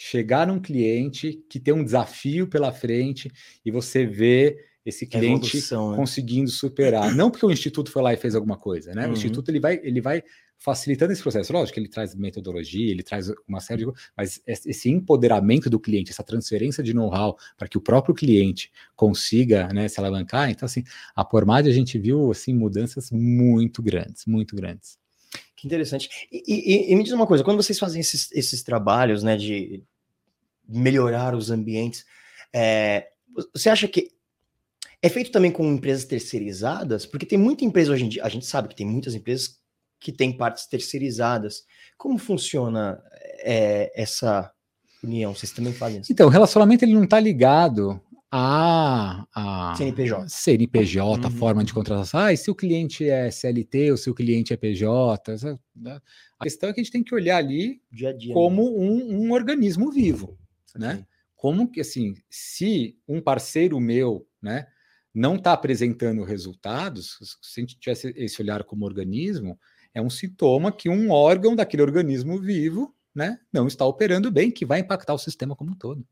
[0.03, 3.31] chegar num cliente que tem um desafio pela frente
[3.63, 5.97] e você vê esse cliente Evolução, né?
[5.97, 7.13] conseguindo superar.
[7.13, 9.05] Não porque o instituto foi lá e fez alguma coisa, né?
[9.05, 9.11] Uhum.
[9.11, 10.23] O instituto ele vai, ele vai
[10.57, 11.53] facilitando esse processo.
[11.53, 16.09] Lógico que ele traz metodologia, ele traz uma série de mas esse empoderamento do cliente,
[16.09, 20.49] essa transferência de know-how para que o próprio cliente consiga né, se alavancar.
[20.49, 20.83] Então, assim,
[21.15, 24.99] a Pormad a gente viu assim mudanças muito grandes, muito grandes.
[25.55, 26.09] Que interessante.
[26.31, 29.83] E, e, e me diz uma coisa, quando vocês fazem esses, esses trabalhos, né, de
[30.67, 32.05] melhorar os ambientes,
[32.53, 33.07] é,
[33.53, 34.09] você acha que
[35.01, 37.05] é feito também com empresas terceirizadas?
[37.05, 39.59] Porque tem muita empresa hoje em dia, a gente sabe que tem muitas empresas
[39.99, 41.63] que têm partes terceirizadas.
[41.97, 43.01] Como funciona
[43.39, 44.51] é, essa
[45.03, 45.33] união?
[45.33, 46.11] Vocês também fazem isso?
[46.11, 48.01] Então, o relacionamento ele não está ligado
[48.33, 51.31] a, a, CNPJ, CNPJ uhum.
[51.31, 52.19] forma de contratação.
[52.21, 55.59] Ah, e se o cliente é CLT ou se o cliente é PJ?
[55.75, 55.99] Né?
[56.39, 58.69] A questão é que a gente tem que olhar ali dia dia, como né?
[58.69, 60.37] um, um, organismo vivo,
[60.75, 61.05] né?
[61.35, 64.67] Como que assim, se um parceiro meu, né,
[65.13, 69.59] não está apresentando resultados, se a gente tivesse esse olhar como organismo,
[69.93, 74.65] é um sintoma que um órgão daquele organismo vivo né, não está operando bem, que
[74.65, 75.99] vai impactar o sistema como um todo.
[75.99, 76.05] Né?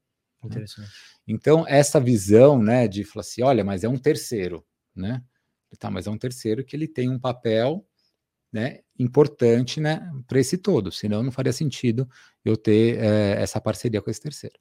[0.44, 0.88] Interessante.
[0.88, 0.94] Né?
[1.28, 5.24] Então, essa visão né, de falar assim, olha, mas é um terceiro, né?
[5.78, 7.86] Tá, mas é um terceiro que ele tem um papel
[8.52, 12.10] né, importante né, para esse todo, senão não faria sentido
[12.44, 14.56] eu ter é, essa parceria com esse terceiro.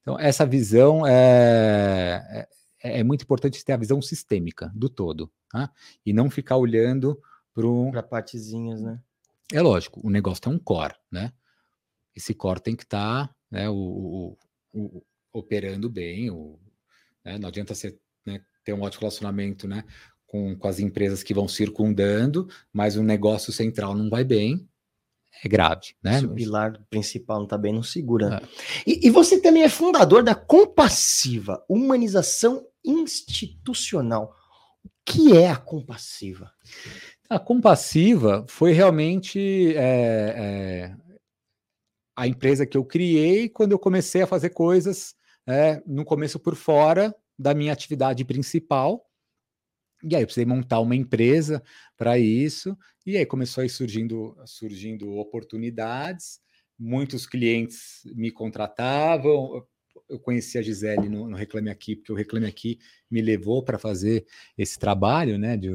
[0.00, 2.46] Então, essa visão é,
[2.82, 5.70] é, é, muito importante ter a visão sistêmica do todo, tá?
[6.04, 7.20] e não ficar olhando
[7.92, 9.00] para partezinhas, né?
[9.52, 11.32] É lógico, o negócio tem um core, né?
[12.14, 14.38] Esse core tem que estar tá, né, o, o,
[14.72, 16.58] o, operando bem, o,
[17.24, 19.84] né, não adianta você né, ter um ótimo relacionamento né,
[20.30, 24.64] com, com as empresas que vão circundando, mas o negócio central não vai bem,
[25.44, 26.20] é grave, né?
[26.20, 28.40] Se o pilar principal não está bem, não segura.
[28.40, 28.48] É.
[28.86, 34.32] E, e, você também é fundador da Compassiva, Humanização Institucional.
[34.84, 36.52] O que é a Compassiva?
[37.28, 40.96] A Compassiva foi realmente é, é,
[42.16, 45.14] a empresa que eu criei quando eu comecei a fazer coisas,
[45.44, 49.09] é, no começo por fora da minha atividade principal,
[50.02, 51.62] e aí eu precisei montar uma empresa
[51.96, 52.76] para isso,
[53.06, 56.40] e aí começou a ir surgindo, surgindo oportunidades,
[56.78, 59.66] muitos clientes me contratavam,
[60.08, 62.78] eu conheci a Gisele no, no Reclame Aqui, porque o Reclame Aqui
[63.10, 64.26] me levou para fazer
[64.56, 65.70] esse trabalho, né, de,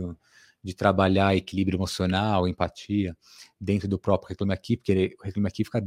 [0.63, 3.15] de trabalhar equilíbrio emocional, empatia,
[3.59, 5.85] dentro do próprio Reclame Aqui, porque o Reclame Aqui fica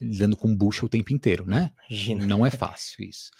[0.00, 1.70] lidando com bucha o tempo inteiro, né?
[1.88, 2.26] Imagina.
[2.26, 3.30] Não é fácil isso.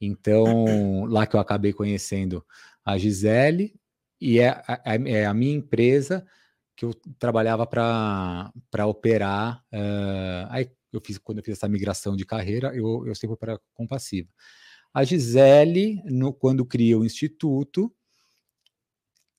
[0.00, 2.44] Então, lá que eu acabei conhecendo
[2.84, 3.74] a Gisele,
[4.20, 6.26] e é a, é a minha empresa
[6.76, 9.62] que eu trabalhava para operar.
[9.72, 13.60] Uh, aí eu fiz quando eu fiz essa migração de carreira, eu, eu sempre para
[13.74, 14.28] compassiva.
[14.92, 17.94] A Gisele, no, quando cria o instituto,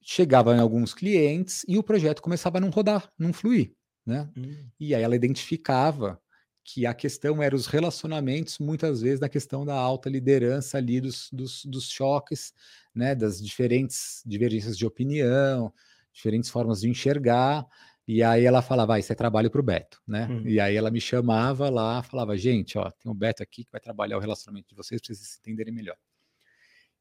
[0.01, 3.73] chegava em alguns clientes e o projeto começava a não rodar, não fluir,
[4.05, 4.29] né?
[4.37, 4.69] Hum.
[4.79, 6.20] E aí ela identificava
[6.63, 11.29] que a questão era os relacionamentos, muitas vezes na questão da alta liderança ali dos,
[11.31, 12.53] dos, dos choques,
[12.93, 15.73] né, das diferentes divergências de opinião,
[16.13, 17.65] diferentes formas de enxergar,
[18.07, 20.27] e aí ela falava, ah, isso é trabalho para o Beto, né?
[20.27, 20.47] Uhum.
[20.47, 23.79] E aí ela me chamava lá, falava, gente, ó, tem um Beto aqui que vai
[23.79, 25.95] trabalhar o relacionamento de vocês para vocês se entenderem melhor.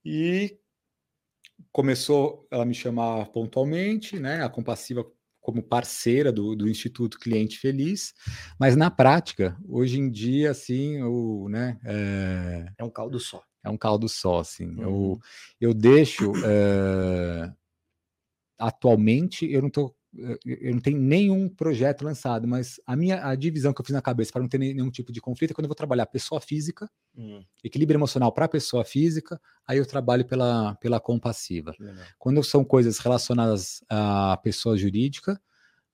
[0.05, 0.59] E
[1.73, 4.45] começou ela me chamar pontualmente, né?
[4.45, 5.05] A Compassiva
[5.41, 8.13] como parceira do, do Instituto Cliente Feliz,
[8.59, 13.43] mas na prática, hoje em dia, assim, o, né, é, é um caldo só.
[13.65, 14.69] É um caldo só, assim.
[14.71, 14.83] Uhum.
[14.83, 15.21] Eu,
[15.61, 16.33] eu deixo.
[16.45, 17.53] É,
[18.59, 23.73] atualmente, eu não estou eu não tenho nenhum projeto lançado, mas a minha a divisão
[23.73, 25.69] que eu fiz na cabeça para não ter nenhum tipo de conflito é quando eu
[25.69, 27.43] vou trabalhar pessoa física, hum.
[27.63, 31.73] equilíbrio emocional para pessoa física, aí eu trabalho pela, pela compassiva.
[32.19, 35.41] Quando são coisas relacionadas à pessoa jurídica,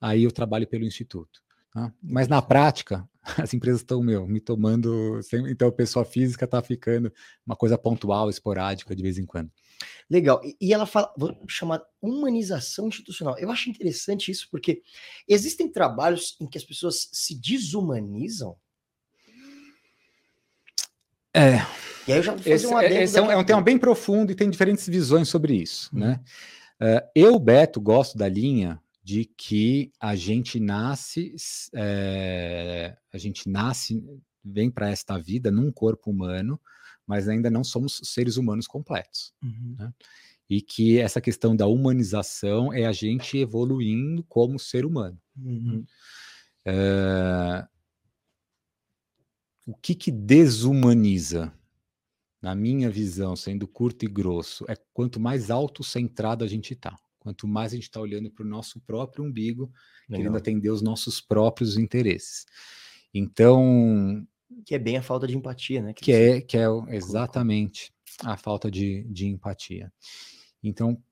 [0.00, 1.42] aí eu trabalho pelo instituto.
[1.70, 1.92] Tá?
[2.02, 3.06] Mas na prática,
[3.36, 7.12] as empresas estão meu, me tomando, então a pessoa física está ficando
[7.44, 9.50] uma coisa pontual, esporádica de vez em quando.
[10.08, 10.40] Legal.
[10.60, 13.36] E, ela fala, vou chamar humanização institucional.
[13.38, 14.82] Eu acho interessante isso porque
[15.26, 18.56] existem trabalhos em que as pessoas se desumanizam.
[21.34, 21.56] É.
[22.08, 23.60] E aí eu já vou fazer esse, um é, esse é um, é um tema
[23.60, 25.98] bem profundo e tem diferentes visões sobre isso, hum.
[25.98, 26.20] né?
[26.80, 31.34] Uh, eu, Beto, gosto da linha de que a gente nasce,
[31.74, 34.04] é, a gente nasce,
[34.44, 36.60] vem para esta vida num corpo humano,
[37.06, 39.32] mas ainda não somos seres humanos completos.
[39.42, 39.76] Uhum.
[39.78, 39.94] Né?
[40.48, 45.20] E que essa questão da humanização é a gente evoluindo como ser humano.
[45.36, 45.84] Uhum.
[46.64, 47.66] É...
[49.66, 51.52] O que, que desumaniza?
[52.40, 56.96] Na minha visão, sendo curto e grosso, é quanto mais autocentrado a gente está.
[57.18, 59.72] Quanto mais a gente está olhando para o nosso próprio umbigo,
[60.08, 60.20] Legal.
[60.20, 62.46] querendo atender os nossos próprios interesses.
[63.12, 64.24] Então,
[64.64, 65.92] que é bem a falta de empatia, né?
[65.92, 67.92] Que, que é, que é exatamente
[68.22, 69.92] a falta de, de empatia.
[70.62, 71.02] Então,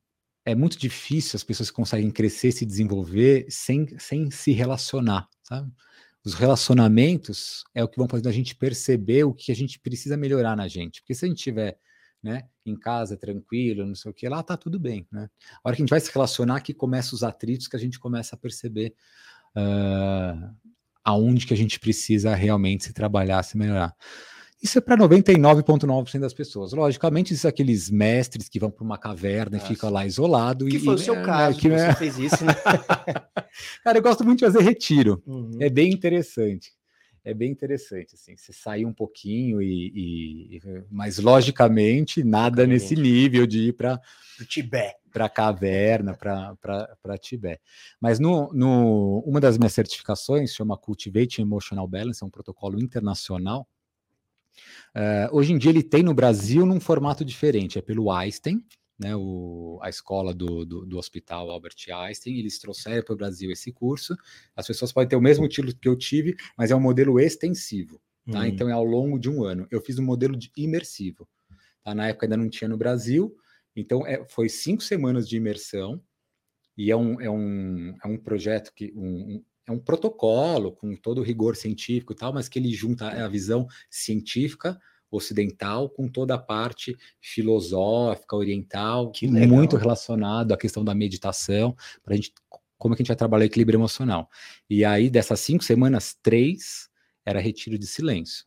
[0.44, 5.72] é muito difícil as pessoas conseguem crescer, se desenvolver sem, sem se relacionar, sabe?
[6.24, 10.16] Os relacionamentos é o que vão fazer a gente perceber o que a gente precisa
[10.16, 11.02] melhorar na gente.
[11.02, 11.78] Porque se a gente tiver
[12.22, 15.28] né, em casa, tranquilo, não sei o que, lá tá tudo bem, né?
[15.62, 17.98] A hora que a gente vai se relacionar, que começa os atritos, que a gente
[17.98, 18.94] começa a perceber
[19.54, 20.56] uh,
[21.04, 23.94] aonde que a gente precisa realmente se trabalhar, se melhorar.
[24.62, 26.72] Isso é para 99,9% das pessoas.
[26.72, 29.70] Logicamente, isso é aqueles mestres que vão para uma caverna Nossa.
[29.70, 30.64] e ficam lá isolado.
[30.64, 31.94] Que e, foi o seu é, caso, que você é...
[31.94, 32.54] fez isso, né?
[33.84, 35.22] Cara, eu gosto muito de fazer retiro.
[35.26, 35.58] Uhum.
[35.60, 36.72] É bem interessante.
[37.24, 40.60] É bem interessante, assim, você sair um pouquinho e, e
[40.90, 43.98] mas logicamente nada nesse nível de ir para
[44.38, 47.62] o Tibete para caverna, para Tibete.
[48.00, 53.64] Mas no, no, uma das minhas certificações chama Cultivate Emotional Balance, é um protocolo internacional.
[54.92, 58.64] Uh, hoje em dia ele tem no Brasil num formato diferente, é pelo Einstein,
[58.98, 63.50] né, o, a escola do, do, do, Hospital Albert Einstein, eles trouxeram para o Brasil
[63.50, 64.16] esse curso.
[64.54, 68.00] As pessoas podem ter o mesmo título que eu tive, mas é um modelo extensivo,
[68.30, 68.40] tá?
[68.40, 68.44] Hum.
[68.46, 69.66] Então é ao longo de um ano.
[69.70, 71.28] Eu fiz um modelo de imersivo.
[71.82, 71.94] Tá?
[71.94, 73.36] Na época ainda não tinha no Brasil,
[73.76, 76.00] então, é, foi cinco semanas de imersão,
[76.76, 78.92] e é um, é um, é um projeto que.
[78.94, 82.70] Um, um, é um protocolo com todo o rigor científico e tal, mas que ele
[82.74, 84.78] junta a visão científica
[85.10, 89.12] ocidental com toda a parte filosófica oriental,
[89.46, 92.32] muito relacionado à questão da meditação, para a gente
[92.76, 94.28] como é que a gente vai trabalhar o equilíbrio emocional.
[94.68, 96.90] E aí, dessas cinco semanas, três
[97.24, 98.44] era retiro de silêncio.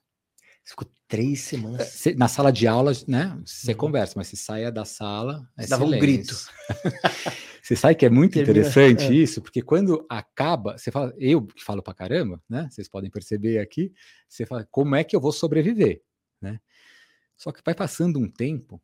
[0.64, 1.88] Ficou três semanas.
[1.88, 3.36] Cê, na sala de aula, né?
[3.45, 3.78] Você uhum.
[3.78, 5.47] conversa, mas você saia da sala.
[5.58, 6.36] É Dava um grito.
[7.64, 9.14] você sabe que é muito Termina, interessante é.
[9.14, 12.68] isso, porque quando acaba, você fala, eu que falo pra caramba, né?
[12.70, 13.93] Vocês podem perceber aqui,
[14.28, 16.01] você fala, como é que eu vou sobreviver,
[16.41, 16.59] né?
[17.35, 18.81] Só que vai passando um tempo,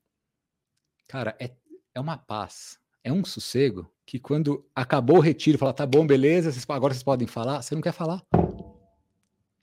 [1.08, 1.56] cara, é,
[1.93, 6.51] é uma paz, é um sossego que quando acabou o retiro, fala, tá bom, beleza,
[6.51, 8.24] vocês, agora vocês podem falar, você não quer falar.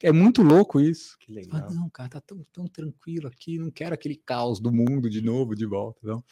[0.02, 1.16] É muito louco isso.
[1.18, 1.66] Que legal.
[1.68, 5.20] Ah, não, cara, tá tão, tão tranquilo aqui, não quero aquele caos do mundo de
[5.20, 6.24] novo, de volta, não.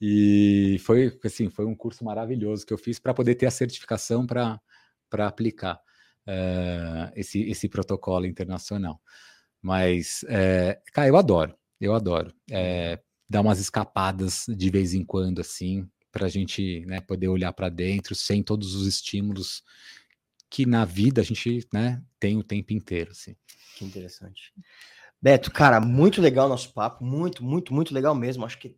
[0.00, 4.26] E foi assim, foi um curso maravilhoso que eu fiz para poder ter a certificação
[4.26, 4.60] para
[5.12, 5.76] aplicar
[6.26, 9.00] uh, esse, esse protocolo internacional.
[9.62, 12.34] Mas, é, cara, eu adoro, eu adoro.
[12.50, 12.98] É,
[13.28, 17.68] dar umas escapadas de vez em quando, assim, para a gente né, poder olhar para
[17.68, 19.62] dentro sem todos os estímulos
[20.50, 23.12] que na vida a gente né, tem o tempo inteiro.
[23.12, 23.34] Assim.
[23.76, 24.52] Que interessante.
[25.20, 28.44] Beto, cara, muito legal o nosso papo, muito, muito, muito legal mesmo.
[28.44, 28.76] Acho que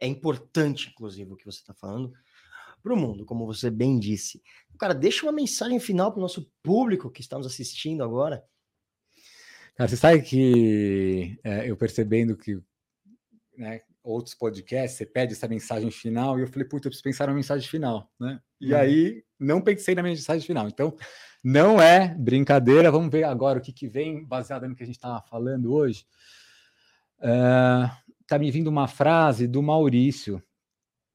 [0.00, 2.12] é importante, inclusive, o que você está falando
[2.82, 4.42] para o mundo, como você bem disse.
[4.78, 8.42] Cara, deixa uma mensagem final para o nosso público que está nos assistindo agora.
[9.76, 12.60] Cara, você sabe que é, eu percebendo que
[13.56, 17.26] né, outros podcasts, você pede essa mensagem final, e eu falei, puta, eu preciso pensar
[17.26, 18.38] na mensagem final, né?
[18.60, 18.78] E uhum.
[18.78, 20.68] aí, não pensei na mensagem final.
[20.68, 20.94] Então,
[21.42, 24.96] não é brincadeira, vamos ver agora o que, que vem, baseado no que a gente
[24.96, 26.06] estava falando hoje.
[27.18, 27.90] Uh,
[28.26, 30.42] tá me vindo uma frase do Maurício,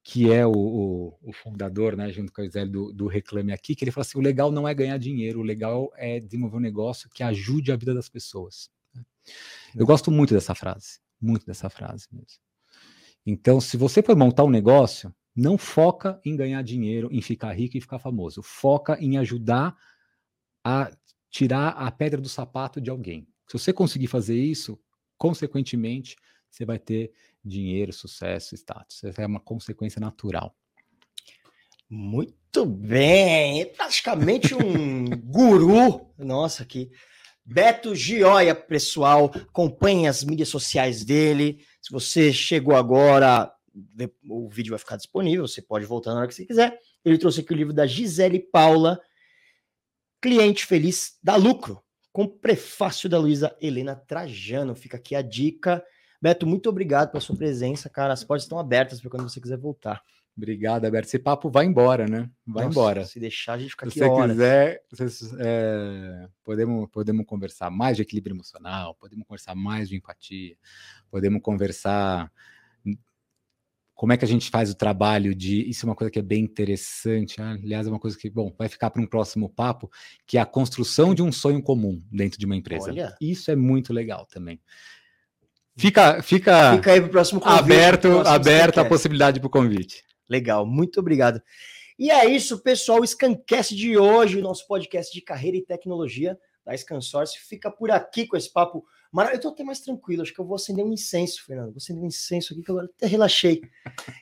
[0.04, 3.76] que é o, o, o, fundador, né, junto com a Gisele, do, do Reclame Aqui,
[3.76, 6.62] que ele fala assim: o legal não é ganhar dinheiro, o legal é desenvolver um
[6.62, 8.70] negócio que ajude a vida das pessoas.
[9.76, 12.40] Eu gosto muito dessa frase, muito dessa frase mesmo.
[13.26, 17.78] Então, se você for montar um negócio, não foca em ganhar dinheiro, em ficar rico
[17.78, 18.42] e ficar famoso.
[18.42, 19.78] Foca em ajudar
[20.64, 20.92] a
[21.30, 23.28] tirar a pedra do sapato de alguém.
[23.48, 24.80] Se você conseguir fazer isso,
[25.18, 26.16] consequentemente,
[26.50, 27.12] você vai ter
[27.44, 29.04] dinheiro, sucesso, status.
[29.04, 30.56] Essa é uma consequência natural.
[31.90, 36.14] Muito bem, é praticamente um guru.
[36.18, 36.92] Nossa, aqui.
[37.44, 41.66] Beto Gioia, pessoal, acompanhe as mídias sociais dele.
[41.82, 43.52] Se você chegou agora,
[44.30, 46.80] o vídeo vai ficar disponível, você pode voltar na hora que você quiser.
[47.04, 49.02] Ele trouxe aqui o livro da Gisele Paula,
[50.22, 51.82] Cliente Feliz dá Lucro,
[52.12, 54.76] com prefácio da Luísa Helena Trajano.
[54.76, 55.84] Fica aqui a dica.
[56.22, 58.14] Beto, muito obrigado pela sua presença, cara.
[58.14, 60.02] As portas estão abertas para quando você quiser voltar.
[60.36, 61.08] Obrigado, Alberto.
[61.08, 62.30] Esse papo vai embora, né?
[62.48, 63.06] Vai Nossa, embora.
[63.06, 67.98] Se deixar, a gente fica aqui Se você quiser, vocês, é, podemos, podemos conversar mais
[67.98, 70.56] de equilíbrio emocional, podemos conversar mais de empatia,
[71.12, 72.32] podemos conversar
[74.00, 75.70] como é que a gente faz o trabalho de.
[75.70, 77.42] Isso é uma coisa que é bem interessante.
[77.42, 79.92] Aliás, é uma coisa que, bom, vai ficar para um próximo papo,
[80.26, 82.92] que é a construção de um sonho comum dentro de uma empresa.
[82.92, 83.14] Olha.
[83.20, 84.62] Isso é muito legal também.
[85.80, 87.60] Fica, fica, fica aí para o próximo convite.
[87.60, 90.04] Aberto, aberto a possibilidade para o convite.
[90.28, 91.42] Legal, muito obrigado.
[91.98, 93.00] E é isso, pessoal.
[93.00, 97.92] O Scancast de hoje, o nosso podcast de carreira e tecnologia da Scansource, fica por
[97.92, 99.40] aqui com esse papo maravilhoso.
[99.40, 101.68] Eu tô até mais tranquilo, acho que eu vou acender um incenso, Fernando.
[101.68, 103.62] Vou acender um incenso aqui que agora até relaxei.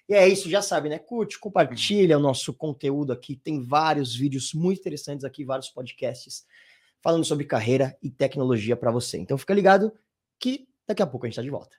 [0.07, 0.99] E é isso, já sabe, né?
[0.99, 3.35] Curte, compartilha o nosso conteúdo aqui.
[3.35, 6.45] Tem vários vídeos muito interessantes aqui, vários podcasts
[7.01, 9.17] falando sobre carreira e tecnologia para você.
[9.17, 9.91] Então fica ligado
[10.39, 11.77] que daqui a pouco a gente está de volta.